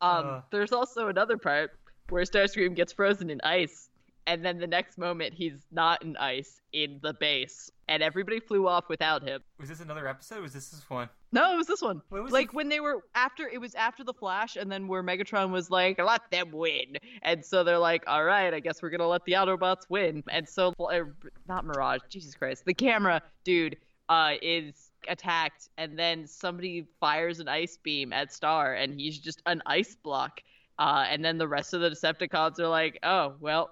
[0.01, 0.41] Um, Uh.
[0.53, 1.73] there's also another part
[2.11, 3.91] where Starscream gets frozen in ice,
[4.27, 8.69] and then the next moment he's not in ice in the base, and everybody flew
[8.69, 9.43] off without him.
[9.59, 10.43] Was this another episode?
[10.43, 11.09] Was this this one?
[11.33, 12.01] No, it was this one.
[12.11, 15.51] Was like when they were after it was after the Flash, and then where Megatron
[15.51, 19.09] was like, "Let them win," and so they're like, "All right, I guess we're gonna
[19.09, 21.01] let the Autobots win." And so, uh,
[21.49, 23.77] not Mirage, Jesus Christ, the camera dude
[24.09, 29.43] uh, is attacked, and then somebody fires an ice beam at Star, and he's just
[29.47, 30.41] an ice block.
[30.79, 33.71] Uh, and then the rest of the Decepticons are like, "Oh well,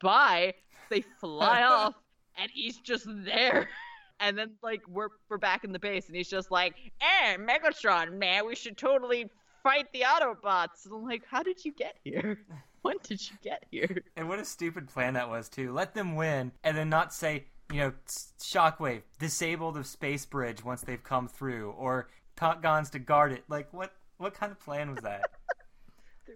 [0.00, 0.54] bye."
[0.90, 1.94] They fly off,
[2.36, 3.68] and he's just there.
[4.20, 8.18] And then like we're we're back in the base, and he's just like, "Eh, Megatron,
[8.18, 9.28] man, we should totally
[9.64, 12.38] fight the Autobots." And I'm like, "How did you get here?
[12.82, 15.72] When did you get here?" And what a stupid plan that was too.
[15.72, 20.82] Let them win, and then not say, you know, Shockwave disable the space bridge once
[20.82, 23.42] they've come through, or Tauntauns to guard it.
[23.48, 23.92] Like what?
[24.18, 25.24] What kind of plan was that?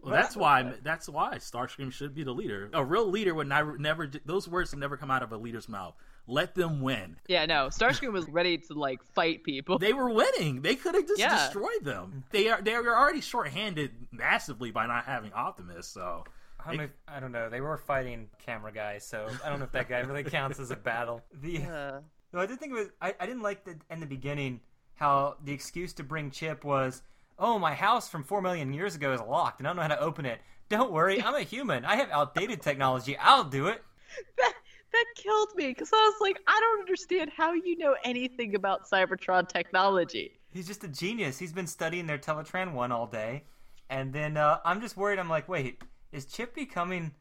[0.03, 0.75] Well, that's why.
[0.83, 2.71] That's why Starscream should be the leader.
[2.73, 4.11] A real leader would never, never.
[4.25, 5.95] Those words would never come out of a leader's mouth.
[6.29, 7.17] Let them win.
[7.29, 9.79] Yeah, no, Starscream was ready to like fight people.
[9.79, 10.63] They were winning.
[10.63, 11.37] They could have just Yeah.
[11.37, 12.25] destroyed them.
[12.31, 12.61] They are.
[12.61, 15.87] They were already shorthanded massively by not having Optimus.
[15.87, 16.25] So
[16.59, 17.49] I don't, know if, I don't know.
[17.49, 20.71] They were fighting camera guys, so I don't know if that guy really counts as
[20.73, 21.23] a battle.
[21.41, 22.01] The Uh,
[22.33, 22.89] No, I did think it was.
[23.01, 24.61] I, I didn't like the in the beginning
[24.97, 27.03] how the excuse to bring Chip was,
[27.39, 29.89] "Oh, my house from four million years ago is locked, and I don't know how
[29.89, 31.85] to open it." Don't worry, I'm a human.
[31.85, 33.17] I have outdated technology.
[33.19, 33.83] I'll do it.
[34.37, 34.55] that
[34.93, 38.89] that killed me because I was like, I don't understand how you know anything about
[38.89, 40.33] Cybertron technology.
[40.51, 41.39] He's just a genius.
[41.39, 43.45] He's been studying their Teletran one all day,
[43.91, 45.19] and then uh, I'm just worried.
[45.19, 47.13] I'm like, wait, is Chip becoming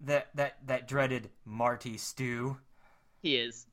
[0.00, 2.56] that that that dreaded Marty Stu?
[3.20, 3.66] He is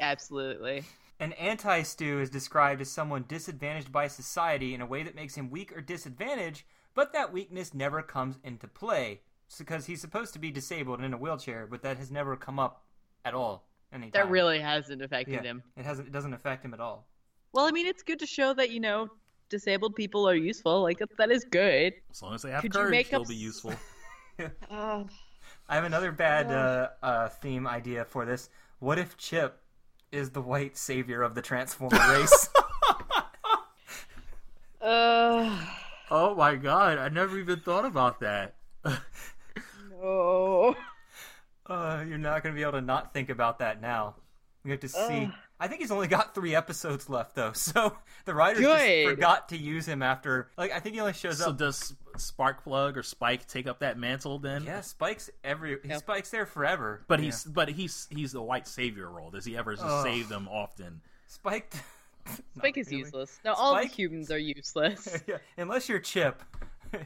[0.00, 0.84] absolutely.
[1.20, 5.34] An anti stew is described as someone disadvantaged by society in a way that makes
[5.34, 6.62] him weak or disadvantaged,
[6.94, 9.20] but that weakness never comes into play.
[9.58, 12.58] Because he's supposed to be disabled and in a wheelchair, but that has never come
[12.58, 12.84] up
[13.24, 13.66] at all.
[13.92, 15.62] Any That really hasn't affected yeah, him.
[15.76, 16.08] It hasn't.
[16.08, 17.08] It doesn't affect him at all.
[17.54, 19.08] Well, I mean, it's good to show that you know
[19.48, 20.82] disabled people are useful.
[20.82, 21.94] Like that, that is good.
[22.10, 23.74] as long as they have Could you courage, make they'll up be s- useful.
[24.70, 25.02] Uh,
[25.68, 28.50] I have another bad uh, uh, theme idea for this.
[28.78, 29.60] What if Chip
[30.12, 32.48] is the white savior of the Transformer race?
[34.80, 35.66] uh,
[36.10, 36.98] oh my god!
[36.98, 38.54] I never even thought about that.
[39.90, 40.76] no.
[41.66, 44.16] Uh, you're not going to be able to not think about that now.
[44.64, 45.24] We have to see.
[45.26, 45.32] Ugh.
[45.60, 49.04] I think he's only got three episodes left, though, so the writers Good.
[49.04, 50.50] just forgot to use him after.
[50.56, 51.56] Like, I think he only shows So up.
[51.58, 54.64] does Sparkplug or Spike take up that mantle then?
[54.64, 55.78] yeah, Spike's every.
[55.82, 55.98] He Yep.
[55.98, 57.02] Spike's there forever.
[57.08, 57.24] But Yeah.
[57.26, 59.30] he's but he's he's the white savior role.
[59.30, 60.04] Does he ever just Ugh.
[60.04, 61.00] save them often?
[61.26, 61.72] Spike.
[62.56, 62.98] Spike is really.
[63.00, 63.40] useless.
[63.44, 65.22] No, all the humans are useless.
[65.26, 66.42] yeah, unless you're Chip,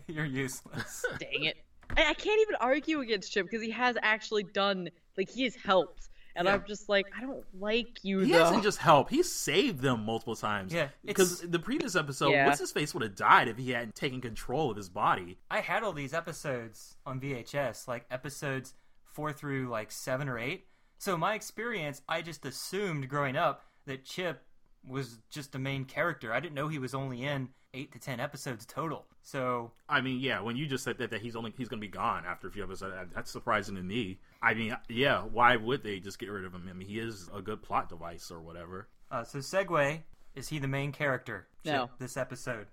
[0.09, 1.05] you're useless.
[1.19, 1.57] Dang it.
[1.97, 5.55] I, I can't even argue against Chip because he has actually done like he has
[5.55, 6.55] helped, and Yeah.
[6.55, 8.21] I'm just like I don't like you.
[8.21, 8.45] He though.
[8.45, 9.11] hasn't just helped.
[9.11, 10.73] he saved them multiple times.
[10.73, 12.47] Yeah, because the previous episode, Yeah.
[12.47, 15.39] what's his face would have died if he hadn't taken control of his body.
[15.51, 20.67] I had all these episodes on VHS, like episodes four through like seven or eight.
[20.99, 24.43] So my experience, I just assumed growing up that Chip
[24.87, 26.33] was just the main character.
[26.33, 29.07] I didn't know he was only in eight to ten episodes total.
[29.23, 31.87] So I mean, yeah, when you just said that, that he's only he's going to
[31.87, 34.19] be gone after a few episodes, that's surprising to me.
[34.43, 36.67] I mean, yeah, why would they just get rid of him?
[36.69, 38.89] I mean, he is a good plot device or whatever.
[39.11, 40.01] Uh, so segue
[40.35, 41.47] is he the main character?
[41.65, 41.91] No.
[41.99, 42.67] This episode.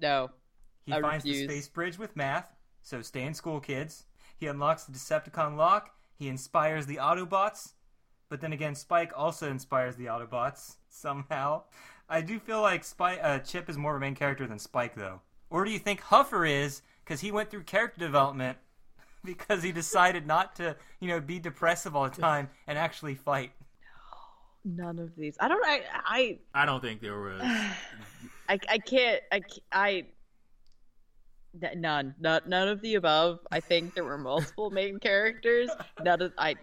[0.00, 0.30] no.
[0.84, 1.48] He I finds refuse.
[1.48, 4.04] the space bridge with math, so stay in school, kids.
[4.38, 5.90] He unlocks the Decepticon lock.
[6.14, 7.72] He inspires the Autobots.
[8.28, 11.62] But then again, Spike also inspires the Autobots somehow.
[12.08, 14.94] I do feel like Spike, uh, Chip is more of a main character than Spike,
[14.94, 15.20] though.
[15.50, 18.58] Or do you think Huffer is because he went through character development
[19.24, 23.52] because he decided not to, you know, be depressive all the time and actually fight?
[24.64, 25.36] None of these.
[25.38, 25.64] I don't.
[25.64, 25.82] I.
[26.04, 26.38] I.
[26.52, 27.40] I don't think there was.
[28.48, 29.22] I, I can't.
[29.30, 29.38] I.
[29.40, 30.04] ca- I.
[31.62, 32.14] n- None.
[32.18, 33.38] Not none of the above.
[33.52, 35.70] I think there were multiple main characters.
[36.02, 36.32] None of.
[36.36, 36.56] I.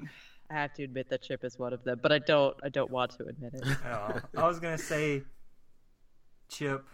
[0.50, 2.56] I have to admit that Chip is one of them, but I don't.
[2.64, 3.64] I don't want to admit it.
[3.86, 5.24] Oh, I was gonna say
[6.50, 6.86] Chip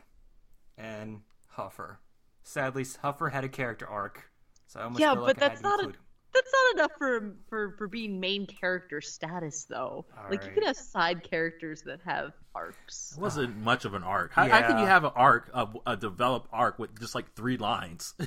[0.77, 1.21] and
[1.57, 1.97] Huffer.
[2.43, 4.29] Sadly, Huffer had a character arc,
[4.67, 5.93] so I almost Yeah, feel but like I had that's not a-
[6.33, 10.05] That's not enough for for for being main character status, though.
[10.29, 13.13] like you can have side characters that have arcs.
[13.17, 14.31] It wasn't much of an arc.
[14.31, 17.57] How, how can you have an arc, a, a developed arc with just like three
[17.57, 18.13] lines?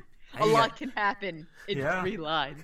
[0.38, 2.02] A lot can happen in Yeah.
[2.02, 2.62] three lines.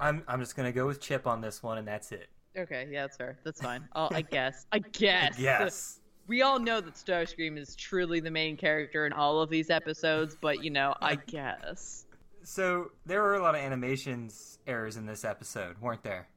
[0.00, 2.28] I'm I'm just gonna go with Chip on this one, and that's it.
[2.56, 3.38] Okay, yeah, that's fair.
[3.44, 3.88] That's fine.
[3.94, 4.66] Oh, I guess.
[4.72, 5.38] I guess.
[5.38, 6.00] Yes.
[6.26, 10.36] We all know that Starscream is truly the main character in all of these episodes,
[10.40, 12.06] but you know, I guess.
[12.42, 16.28] So there were a lot of animations errors in this episode, weren't there?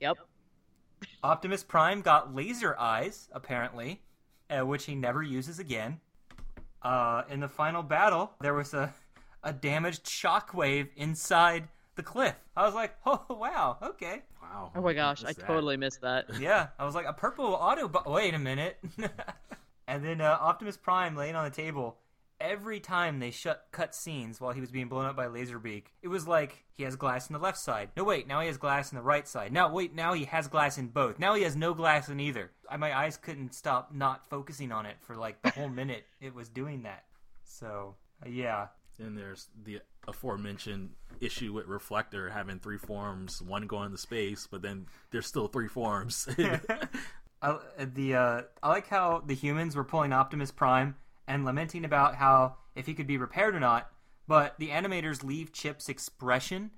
[0.00, 0.16] Yep.
[1.22, 4.00] Optimus Prime got laser eyes, apparently,
[4.50, 6.00] uh, which he never uses again.
[6.82, 8.94] Uh, in the final battle, there was a,
[9.42, 12.34] a damaged shockwave inside the cliff.
[12.56, 14.22] I was like, oh, wow, okay.
[14.42, 14.72] Wow.
[14.74, 15.46] Oh my gosh, I What's that?
[15.46, 16.26] totally missed that.
[16.40, 17.88] Yeah, I was like, a purple auto.
[17.88, 18.78] Bu- Wait a minute.
[19.86, 21.98] and then uh, Optimus Prime laying on the table.
[22.40, 26.08] Every time they shut cut scenes while he was being blown up by Laserbeak, it
[26.08, 27.90] was like he has glass in the left side.
[27.96, 29.52] No, wait, now he has glass in the right side.
[29.52, 31.18] Now, wait, now he has glass in both.
[31.18, 32.52] Now he has no glass in either.
[32.70, 36.32] I, my eyes couldn't stop not focusing on it for like the whole minute it
[36.32, 37.02] was doing that.
[37.42, 38.68] So, uh, yeah.
[38.98, 44.62] Then there's the aforementioned issue with Reflector having three forms, one going to space, but
[44.62, 46.28] then there's still three forms.
[47.42, 50.96] I, the uh, I like how the humans were pulling Optimus Prime
[51.28, 53.90] and lamenting about how if he could be repaired or not,
[54.26, 56.70] but the animators leave Chip's expression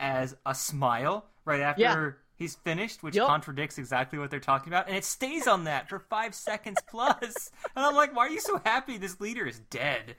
[0.00, 2.10] as a smile right after Yeah.
[2.36, 3.26] he's finished, which Yup.
[3.28, 7.50] contradicts exactly what they're talking about, and it stays on that for five seconds plus.
[7.76, 10.16] And I'm like, why are you so happy this leader is dead?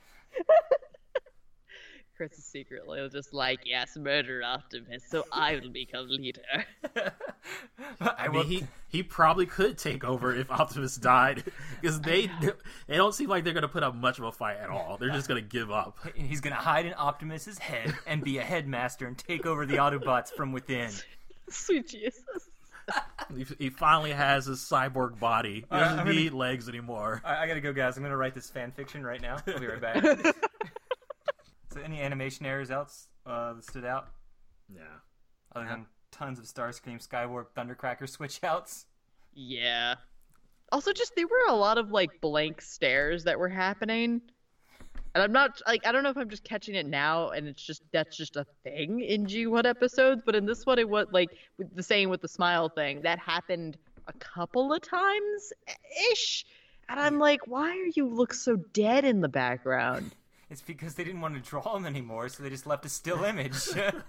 [2.17, 6.41] Chris is secretly just like, yes, murder Optimus, so I will become leader.
[8.01, 11.43] I I mean, he he probably could take over if Optimus died,
[11.81, 12.31] because they
[12.87, 14.97] they don't seem like they're gonna put up much of a fight at all.
[14.99, 15.99] They're just gonna give up.
[16.15, 20.31] He's gonna hide in Optimus's head and be a headmaster and take over the Autobots
[20.31, 20.89] from within.
[21.49, 22.49] Sweet Jesus.
[23.35, 25.55] He, he finally has his cyborg body.
[25.55, 27.21] He doesn't I'm gonna- need legs anymore.
[27.23, 27.95] I, I gotta go, guys.
[27.97, 29.37] I'm gonna write this fan fiction right now.
[29.45, 30.35] I'll be right back.
[31.77, 34.09] So, any animation errors else uh, that stood out
[34.73, 34.81] Yeah.
[35.55, 38.85] other than tons of Starscream, Skywarp, Thundercracker switch outs?
[39.33, 39.95] Yeah.
[40.71, 44.21] Also, just there were a lot of like blank stares that were happening,
[45.15, 47.63] and I'm not like I don't know if I'm just catching it now, and it's
[47.63, 51.29] just that's just a thing in G1 episodes, but in this one it was like
[51.57, 55.53] with the same with the smile thing that happened a couple of times
[56.11, 56.45] ish,
[56.89, 60.13] and I'm like, why are you look so dead in the background?
[60.49, 63.23] It's because they didn't want to draw them anymore, so they just left a still
[63.25, 63.57] image.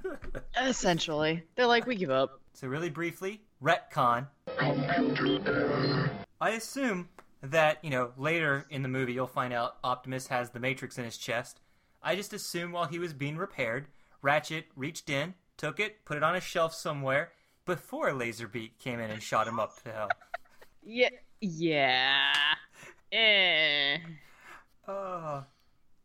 [0.60, 2.40] Essentially, they're like, we give up.
[2.52, 4.28] so, really briefly, retcon.
[6.40, 7.08] I assume
[7.42, 11.04] that, you know, later in the movie you'll find out Optimus has the Matrix in
[11.04, 11.60] his chest.
[12.02, 13.88] I just assume while he was being repaired,
[14.22, 17.32] Ratchet reached in, took it, put it on a shelf somewhere
[17.64, 20.08] before Laserbeak came in and shot him up to hell.
[20.82, 22.32] Yeah, yeah.
[23.12, 23.98] Eh.
[24.86, 25.44] Oh.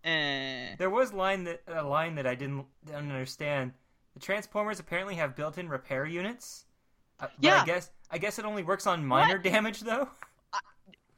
[0.03, 0.75] Eh.
[0.77, 3.71] There was line that a line that I didn't, didn't understand.
[4.13, 6.65] The Transformers apparently have built-in repair units.
[7.19, 10.09] Uh, but I guess I guess it only works on minor damage though,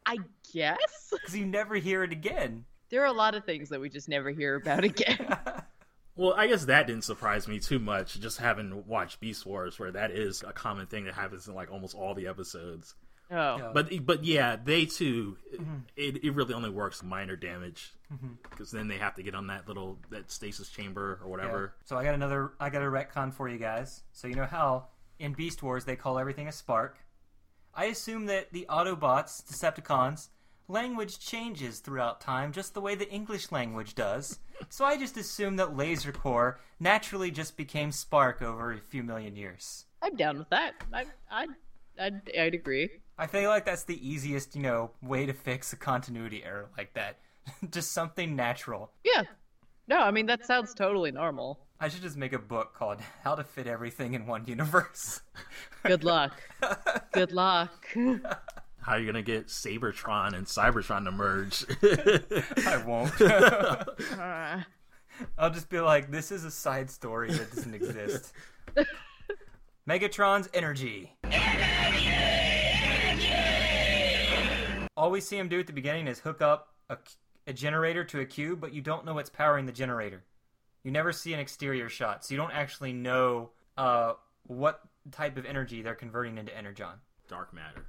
[0.05, 0.17] I
[0.53, 0.77] guess
[1.11, 2.65] because you never hear it again.
[2.89, 5.37] there are a lot of things that we just never hear about again.
[6.17, 9.91] Well, I guess that didn't surprise me too much, just having watched Beast Wars, where
[9.91, 12.95] that is a common thing that happens in like almost all the episodes.
[13.31, 15.77] Oh, But but yeah, they too, mm-hmm.
[15.95, 18.33] it, it really only works minor damage mm-hmm.
[18.49, 21.73] because then they have to get on that little that stasis chamber or whatever.
[21.85, 22.53] So I got another.
[22.59, 24.03] I got a retcon for you guys.
[24.13, 24.87] So you know how
[25.19, 26.99] in Beast Wars they call everything a spark.
[27.73, 30.29] I assume that the Autobots, Decepticons,
[30.67, 34.39] language changes throughout time, just the way the English language does.
[34.69, 39.35] so I just assume that Laser Core naturally just became Spark over a few million
[39.35, 39.85] years.
[40.01, 40.75] I'm down with that.
[40.93, 41.47] I, I,
[41.99, 42.89] I'd, I'd agree.
[43.17, 46.93] I feel like that's the easiest, you know, way to fix a continuity error like
[46.93, 47.19] that.
[47.69, 48.91] just something natural.
[49.03, 49.23] Yeah.
[49.87, 51.59] No, I mean that sounds totally normal.
[51.79, 55.21] I should just make a book called How to Fit Everything in One Universe.
[55.83, 56.41] Good luck.
[57.13, 57.87] Good luck.
[58.81, 61.65] How are you gonna get Sabertron and Cybertron to merge?
[62.65, 63.13] I won't.
[65.37, 68.33] I'll just be like, this is a side story that doesn't exist.
[69.87, 71.15] Megatron's energy.
[74.97, 76.97] All we see him do at the beginning is hook up a,
[77.47, 80.23] a generator to a cube, but you don't know what's powering the generator.
[80.83, 84.81] You never see an exterior shot, so you don't actually know uh, what
[85.11, 86.93] type of energy they're converting into energon.
[87.27, 87.85] Dark matter.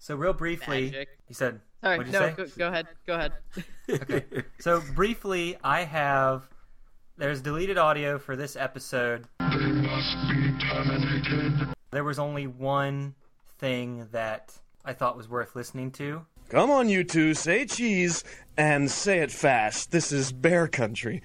[0.04, 1.10] So, real briefly, Magic.
[1.28, 2.34] he said, Sorry, What'd you no, say?
[2.36, 2.88] go, go ahead.
[3.06, 3.34] Go ahead.
[3.88, 4.24] Okay.
[4.60, 6.50] So briefly, I have
[7.18, 9.28] there's deleted audio for this episode.
[11.92, 13.14] There was only one
[13.62, 14.52] thing that
[14.84, 16.26] I thought was worth listening to.
[16.50, 18.26] Come on, you two, say cheese
[18.58, 19.92] and say it fast.
[19.92, 21.22] This is bear country.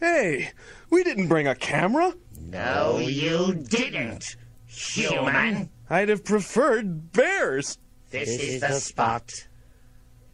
[0.00, 0.50] Hey,
[0.90, 2.12] we didn't bring a camera.
[2.38, 4.36] No, you didn't,
[4.66, 5.70] human.
[5.88, 7.78] I'd have preferred bears.
[8.10, 9.46] This is the spot.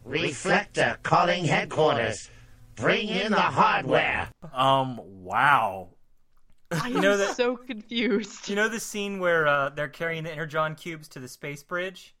[0.03, 2.29] Reflector calling headquarters.
[2.75, 4.29] Bring in the hardware.
[4.51, 5.89] Um, wow.
[6.81, 8.49] I You know am that- so confused.
[8.49, 12.15] You know the scene where uh, they're carrying the Energon cubes to the space bridge?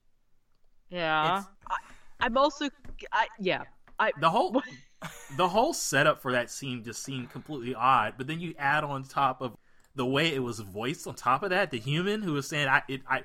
[0.89, 1.43] Yeah.
[1.69, 1.75] I,
[2.19, 2.69] I'm also.
[3.11, 3.63] I, yeah.
[3.99, 4.11] I.
[4.19, 4.61] The whole
[5.37, 8.13] the whole setup for that scene just seemed completely odd.
[8.17, 9.57] But then you add on top of
[9.95, 12.81] the way it was voiced on top of that, the human who was saying, "I,
[12.87, 13.23] it, I,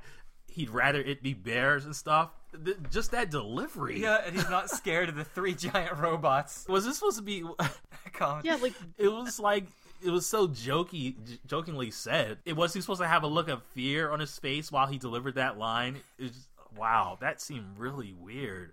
[0.49, 2.31] he'd rather it be bears and stuff."
[2.65, 4.01] Th- just that delivery.
[4.01, 6.67] Yeah, and he's not scared of the three giant robots.
[6.69, 7.45] Was this supposed to be?
[8.15, 8.45] Comment.
[8.45, 9.67] Yeah, like It was like
[10.03, 12.39] it was so jokey, j- jokingly said.
[12.45, 14.99] It was he supposed to have a look of fear on his face while he
[14.99, 15.97] delivered that line.
[16.19, 18.73] It was just, wow, that seemed really weird.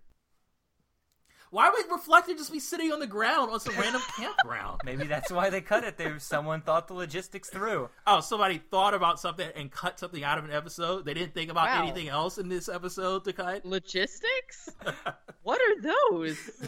[1.52, 4.82] Why would Reflector just be sitting on the ground on some random campground?
[4.84, 5.98] Maybe that's why they cut it.
[5.98, 7.90] There, someone thought the logistics through.
[8.06, 11.06] Oh, somebody thought about something and cut something out of an episode.
[11.06, 11.84] They didn't think about Wow.
[11.84, 13.64] anything else in this episode to cut.
[13.64, 14.70] logistics.
[15.44, 16.38] what are those?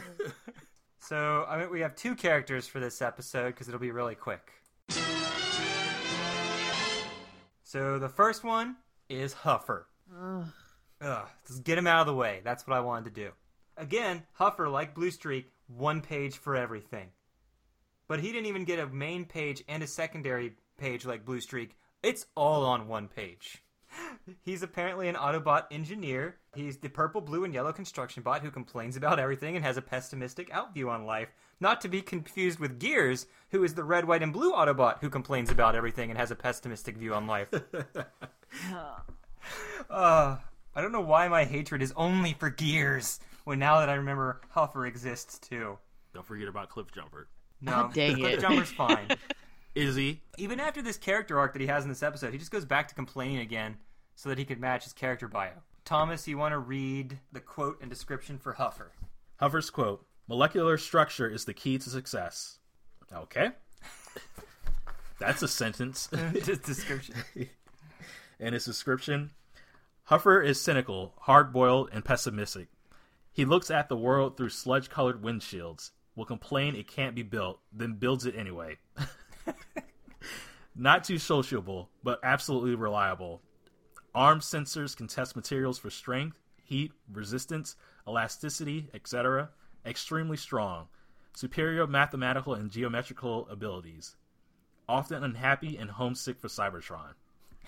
[1.07, 4.51] So I mean, we have two characters for this episode because it'll be really quick.
[7.63, 8.75] So the first one
[9.07, 9.85] is Huffer.
[10.13, 12.41] Ugh, just get him out of the way.
[12.43, 13.31] That's what I wanted to do.
[13.77, 17.07] Again, Huffer, like Blue Streak, one page for everything.
[18.09, 21.77] But he didn't even get a main page and a secondary page like Blue Streak.
[22.03, 23.63] It's all on one page.
[24.43, 26.35] He's apparently an Autobot engineer.
[26.53, 29.81] He's the purple, blue, and yellow construction bot who complains about everything and has a
[29.81, 31.29] pessimistic outview on life.
[31.59, 35.09] Not to be confused with Gears, who is the red, white, and blue Autobot who
[35.09, 37.49] complains about everything and has a pessimistic view on life.
[39.89, 40.37] uh,
[40.75, 44.41] I don't know why my hatred is only for Gears, when now that I remember
[44.55, 45.77] Huffer exists too.
[46.13, 47.27] Don't forget about Cliff Jumper.
[47.61, 48.41] No, dang Cliff it.
[48.41, 49.07] Jumper's fine.
[49.77, 52.65] Izzy, Even after this character arc that he has in this episode, he just goes
[52.65, 53.77] back to complaining again
[54.15, 55.51] so that he could match his character bio.
[55.85, 58.89] Thomas, you want to read the quote and description for Huffer?
[59.39, 62.57] Huffer's quote Molecular structure is the key to success.
[63.13, 63.51] Okay.
[65.19, 66.09] That's a sentence.
[66.43, 67.15] Just description.
[68.39, 69.31] In his description,
[70.09, 72.67] Huffer is cynical, hard boiled, and pessimistic.
[73.31, 77.59] He looks at the world through sludge colored windshields, will complain it can't be built,
[77.71, 78.77] then builds it anyway.
[80.75, 83.41] Not too sociable, but absolutely reliable.
[84.13, 87.75] Arm sensors can test materials for strength, heat, resistance,
[88.07, 89.49] elasticity, etc.
[89.85, 90.87] Extremely strong.
[91.35, 94.15] Superior mathematical and geometrical abilities.
[94.87, 97.13] Often unhappy and homesick for Cybertron.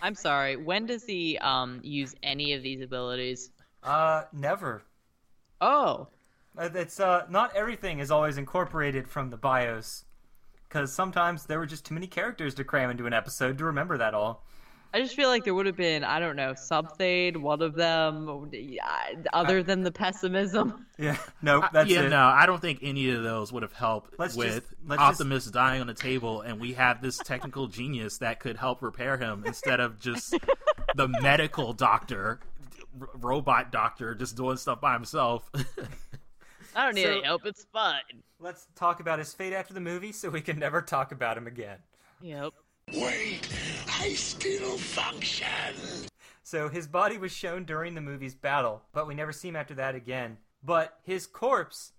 [0.01, 0.55] I'm sorry.
[0.55, 3.51] When does he um use any of these abilities?
[3.83, 4.83] Uh, never.
[5.61, 6.07] Oh,
[6.57, 10.05] Uh, It's uh, not everything is always incorporated from the bios,
[10.69, 13.97] because sometimes there were just too many characters to cram into an episode to remember
[13.97, 14.45] that all.
[14.91, 18.49] I just feel like there would have been I don't know something one of them
[19.33, 20.85] other than the pessimism.
[20.99, 22.09] Yeah, no, that's yeah, it.
[22.09, 25.21] no, I don't think any of those would have helped Let's with just- let's just-
[25.21, 29.15] Optimus dying on the table, and we have this technical genius that could help repair
[29.15, 30.35] him instead of just
[30.95, 32.41] the medical doctor,
[32.99, 35.49] r- robot doctor, just doing stuff by himself.
[36.75, 37.45] I don't need So- any help.
[37.45, 38.23] It's fine.
[38.39, 41.47] Let's talk about his fate after the movie, so we can never talk about him
[41.47, 41.79] again.
[42.21, 42.53] Yep.
[42.93, 43.47] Wait,
[43.99, 46.07] I still function.
[46.43, 49.75] So his body was shown during the movie's battle, but we never see him after
[49.75, 50.37] that again.
[50.63, 51.91] But his corpse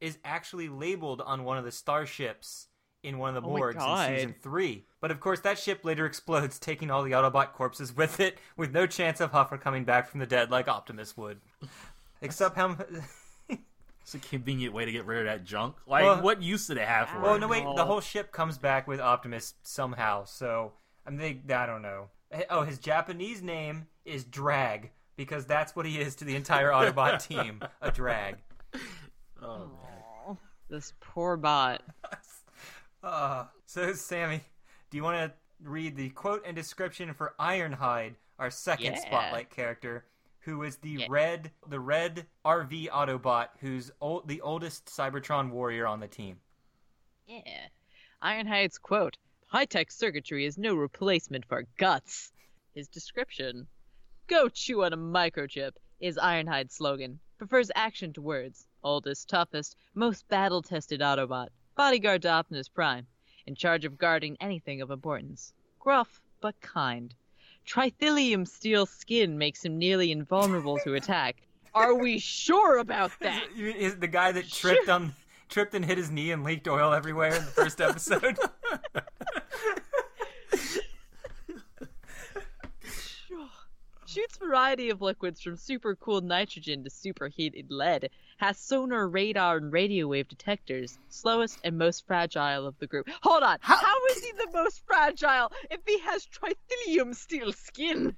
[0.00, 2.68] is actually labeled on one of the starships
[3.02, 4.86] in one of the Oh morgues in season three.
[5.00, 8.72] But of course, that ship later explodes, taking all the Autobot corpses with it, with
[8.72, 11.40] no chance of Huffer coming back from the dead like Optimus would.
[12.20, 12.76] Except how.
[14.06, 15.74] it's a convenient way to get rid of that junk.
[15.84, 17.40] Like, Well- what use did it have for Well, it?
[17.40, 17.64] no, wait.
[17.74, 20.24] The whole ship comes back with Optimus somehow.
[20.26, 22.08] So I mean, they, I don't know.
[22.48, 27.20] Oh, his Japanese name is Drag because that's what he is to the entire Autobot
[27.26, 27.60] team.
[27.80, 28.36] A drag.
[29.42, 30.38] Oh,
[30.68, 31.82] This poor bot.
[33.02, 34.40] Uh, so Sammy,
[34.90, 35.32] do you want to
[35.62, 38.98] read the quote and description for Ironhide, our second Yeah.
[39.00, 40.06] spotlight character,
[40.46, 41.06] who is the Yeah.
[41.10, 46.40] red, the red RV Autobot, who's old, the oldest Cybertron warrior on the team.
[47.26, 47.66] Yeah.
[48.22, 49.16] Ironhide's quote:
[49.48, 52.32] "High-tech circuitry is no replacement for guts."
[52.74, 53.66] His description:
[54.28, 57.18] "Go chew on a microchip." Is Ironhide's slogan.
[57.38, 58.68] Prefers action to words.
[58.84, 61.48] Oldest, toughest, most battle-tested Autobot.
[61.74, 63.08] Bodyguard to Optimus Prime.
[63.46, 65.52] In charge of guarding anything of importance.
[65.80, 67.16] Gruff but kind.
[67.66, 71.42] Trithelium steel skin makes him nearly invulnerable to attack.
[71.74, 73.42] Are we sure about that?
[73.56, 75.14] Is the guy that tripped on
[75.48, 78.38] tripped and hit his knee and leaked oil everywhere in the first episode?
[84.16, 88.08] Shoots variety of liquids from super cooled nitrogen to superheated lead,
[88.38, 93.10] has sonar, radar, and radio wave detectors, slowest and most fragile of the group.
[93.20, 98.16] Hold on, How- how is he the most fragile if he has trithelium steel skin?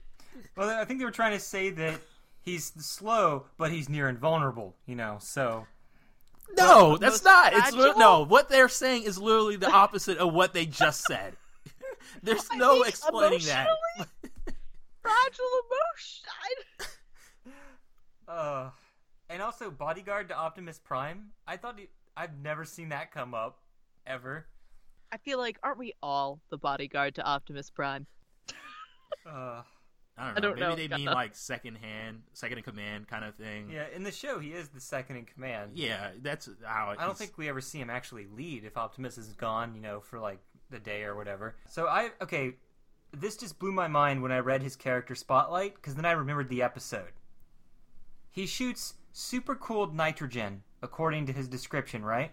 [0.54, 2.00] Well, I think they were trying to say that
[2.42, 4.76] he's slow, but he's near invulnerable.
[4.86, 5.66] You know, so
[6.56, 7.52] No, Most that's not.
[7.54, 8.24] It's no.
[8.24, 11.36] What they're saying is literally the opposite of what they just said.
[12.22, 13.66] There's no explaining that.
[15.08, 16.94] Fragile emotion.
[18.28, 18.68] Uh,
[19.30, 21.28] and also bodyguard to Optimus Prime.
[21.46, 23.60] I thought he, I've never seen that come up
[24.06, 24.44] ever.
[25.10, 28.06] I feel like aren't we all the bodyguard to Optimus Prime?
[29.26, 29.62] Uh,
[30.18, 30.36] I don't know.
[30.36, 30.76] I don't Maybe know.
[30.76, 33.70] they mean like second hand, second in command kind of thing.
[33.70, 35.72] yeah, in the show he is the second in command.
[35.74, 36.88] Yeah, that's how.
[36.90, 39.80] I don't he's- think we ever see him actually lead if Optimus is gone, you
[39.80, 40.40] know, for like
[40.70, 41.56] the day or whatever.
[41.68, 42.52] So I okay,
[43.12, 46.48] this just blew my mind when I read his character spotlight because then I remembered
[46.48, 47.12] the episode.
[48.30, 52.32] He shoots super cooled nitrogen according to his description, right?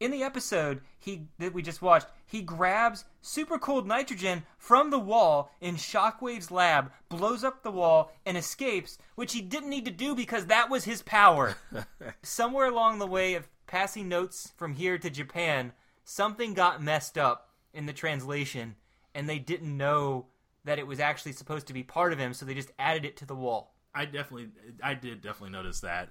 [0.00, 4.98] In the episode he that we just watched, he grabs super cooled nitrogen from the
[4.98, 9.90] wall in Shockwave's lab, blows up the wall, and escapes, which he didn't need to
[9.90, 11.56] do because that was his power.
[12.22, 15.72] Somewhere along the way of passing notes from here to Japan,
[16.04, 18.76] something got messed up in the translation,
[19.18, 20.26] and they didn't know
[20.64, 23.16] that it was actually supposed to be part of him, so they just added it
[23.16, 23.74] to the wall.
[23.92, 24.50] I definitely,
[24.80, 26.10] I did definitely notice that.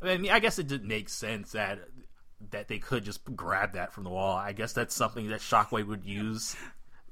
[0.00, 1.80] I mean, I guess it didn't make sense that
[2.50, 4.34] that they could just grab that from the wall.
[4.34, 6.56] I guess that's something that Shockwave would use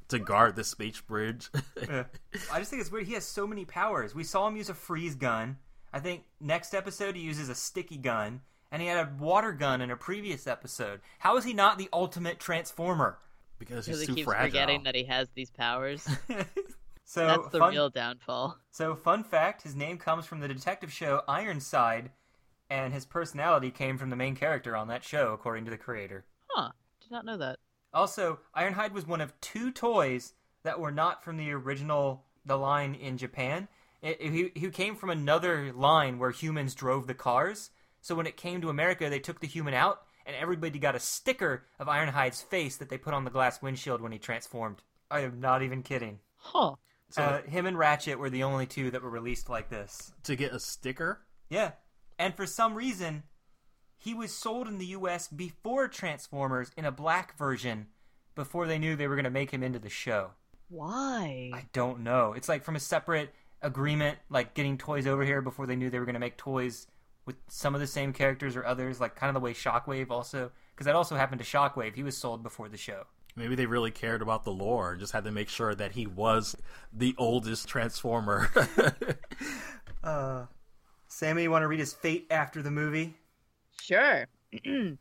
[0.09, 1.51] to guard the space bridge.
[1.91, 3.07] I just think it's weird.
[3.07, 4.15] He has so many powers.
[4.15, 5.59] We saw him use a freeze gun.
[5.93, 8.41] I think next episode he uses a sticky gun,
[8.73, 11.01] and he had a water gun in a previous episode.
[11.19, 13.19] How is he not the ultimate transformer?
[13.61, 14.49] Because he's he too keeps fragile.
[14.49, 16.09] forgetting that he has these powers.
[17.05, 18.57] So That's the fun, real downfall.
[18.71, 22.13] So fun fact: his name comes from the detective show Ironside,
[22.71, 26.25] and his personality came from the main character on that show, according to the creator.
[26.51, 26.71] Huh.
[27.01, 27.59] Did not know that.
[27.93, 32.95] Also, Ironhide was one of two toys that were not from the original the line
[32.95, 33.67] in Japan.
[34.03, 37.71] It- he, he came from another line where humans drove the cars.
[38.01, 41.01] So when it came to America, they took the human out, and everybody got a
[41.01, 44.83] sticker of Ironhide's face that they put on the glass windshield when he transformed.
[45.11, 46.21] I am not even kidding.
[46.37, 46.77] Huh.
[47.09, 50.13] So uh, him and Ratchet were the only two that were released like this.
[50.23, 51.73] to get a sticker, Yeah.
[52.17, 53.25] And for some reason,
[53.99, 57.89] he was sold in the US before Transformers in a black version
[58.37, 60.31] before they knew they were going to make him into the show.
[60.69, 61.51] Why?
[61.53, 62.35] I don't know.
[62.35, 65.99] It's like from a separate agreement, like getting toys over here before they knew they
[65.99, 66.87] were going to make toys
[67.31, 70.51] with some of the same characters or others, like kind of the way Shockwave also.
[70.75, 71.95] Because that also happened to Shockwave.
[71.95, 73.05] He was sold before the show.
[73.37, 76.57] maybe they really cared about the lore, just had to make sure that he was
[76.93, 78.51] the oldest Transformer.
[80.03, 80.47] Uh,
[81.09, 83.15] Sammy, you want to read his fate after the movie?
[83.83, 84.27] Sure.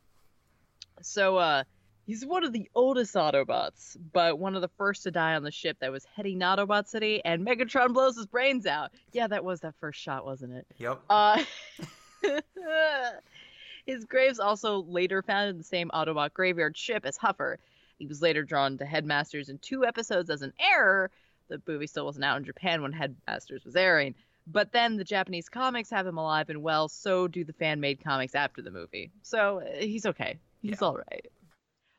[1.00, 1.64] so, uh,
[2.06, 5.50] he's one of the oldest Autobots, but one of the first to die on the
[5.50, 8.90] ship that was heading Autobot City, and Megatron blows his brains out.
[9.12, 10.66] Yeah, that was that first shot, wasn't it?
[10.76, 11.00] Yep.
[11.08, 11.42] Uh,
[13.86, 17.56] his grave's also later found in the same Autobot graveyard ship as Huffer.
[17.98, 21.10] He was later drawn to Headmasters in two episodes as an error.
[21.48, 24.14] The movie still wasn't out in Japan when Headmasters was airing.
[24.46, 28.02] But then the Japanese comics have him alive and well, so do the fan made
[28.02, 29.10] comics after the movie.
[29.22, 30.38] So uh, he's okay.
[30.62, 30.86] He's Yeah.
[30.86, 31.26] all right.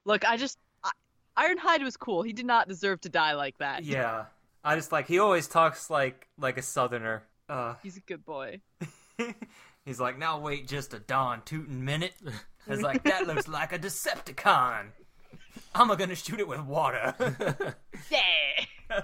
[0.05, 0.57] Look, I just.
[0.84, 0.91] I,
[1.38, 2.24] Ironhide was cool.
[2.24, 3.84] He did not deserve to die like that.
[3.84, 4.26] Yeah.
[4.63, 7.24] I just like, he always talks like like a southerner.
[7.47, 8.61] Uh, He's a good boy.
[9.91, 12.13] He's like, now wait just a darn tootin' minute.
[12.65, 14.85] It's like, that looks like a Decepticon.
[15.75, 17.13] I'm gonna shoot it with water.
[18.09, 19.01] Yeah.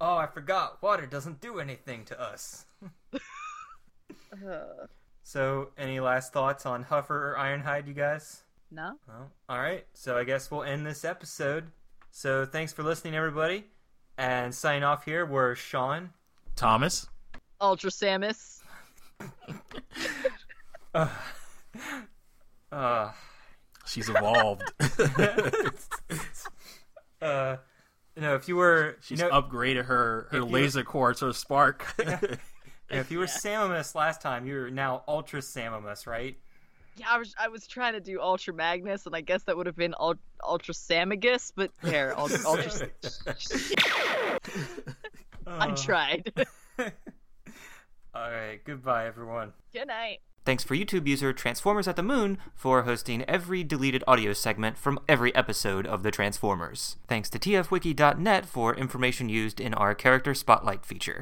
[0.00, 0.82] oh, I forgot.
[0.82, 2.66] Water doesn't do anything to us.
[3.14, 3.18] Uh,
[5.22, 8.42] So, any last thoughts on Huffer or Ironhide, you guys?
[8.70, 8.98] no?
[9.08, 9.86] Well, all right.
[9.94, 11.70] So I guess we'll end this episode.
[12.10, 13.64] So thanks for listening, everybody.
[14.18, 16.10] And signing off here, we're Sean.
[16.54, 17.06] Thomas,
[17.62, 18.57] Ultra Samus.
[22.70, 23.10] Uh,
[23.86, 24.62] she's evolved.
[27.22, 27.56] uh,
[28.14, 31.14] you know, if you were, She's you know, upgraded her her if you- laser core
[31.14, 31.86] to a spark.
[32.90, 36.36] if you were Samus last time, you're now Ultra Samus, right?
[36.96, 39.66] Yeah, I was I was trying to do Ultra Magnus, and I guess that would
[39.66, 42.40] have been Ul- Ultra Samagus, but there, Ultra.
[42.44, 42.88] Ultra
[45.46, 46.32] I Uh, tried.
[48.14, 48.60] All right.
[48.64, 49.52] Goodbye, everyone.
[49.72, 50.18] Good night.
[50.44, 54.98] Thanks for YouTube user Transformers at the Moon for hosting every deleted audio segment from
[55.06, 56.96] every episode of the Transformers.
[57.06, 61.16] Thanks to tfwiki.net for information used in our character spotlight feature.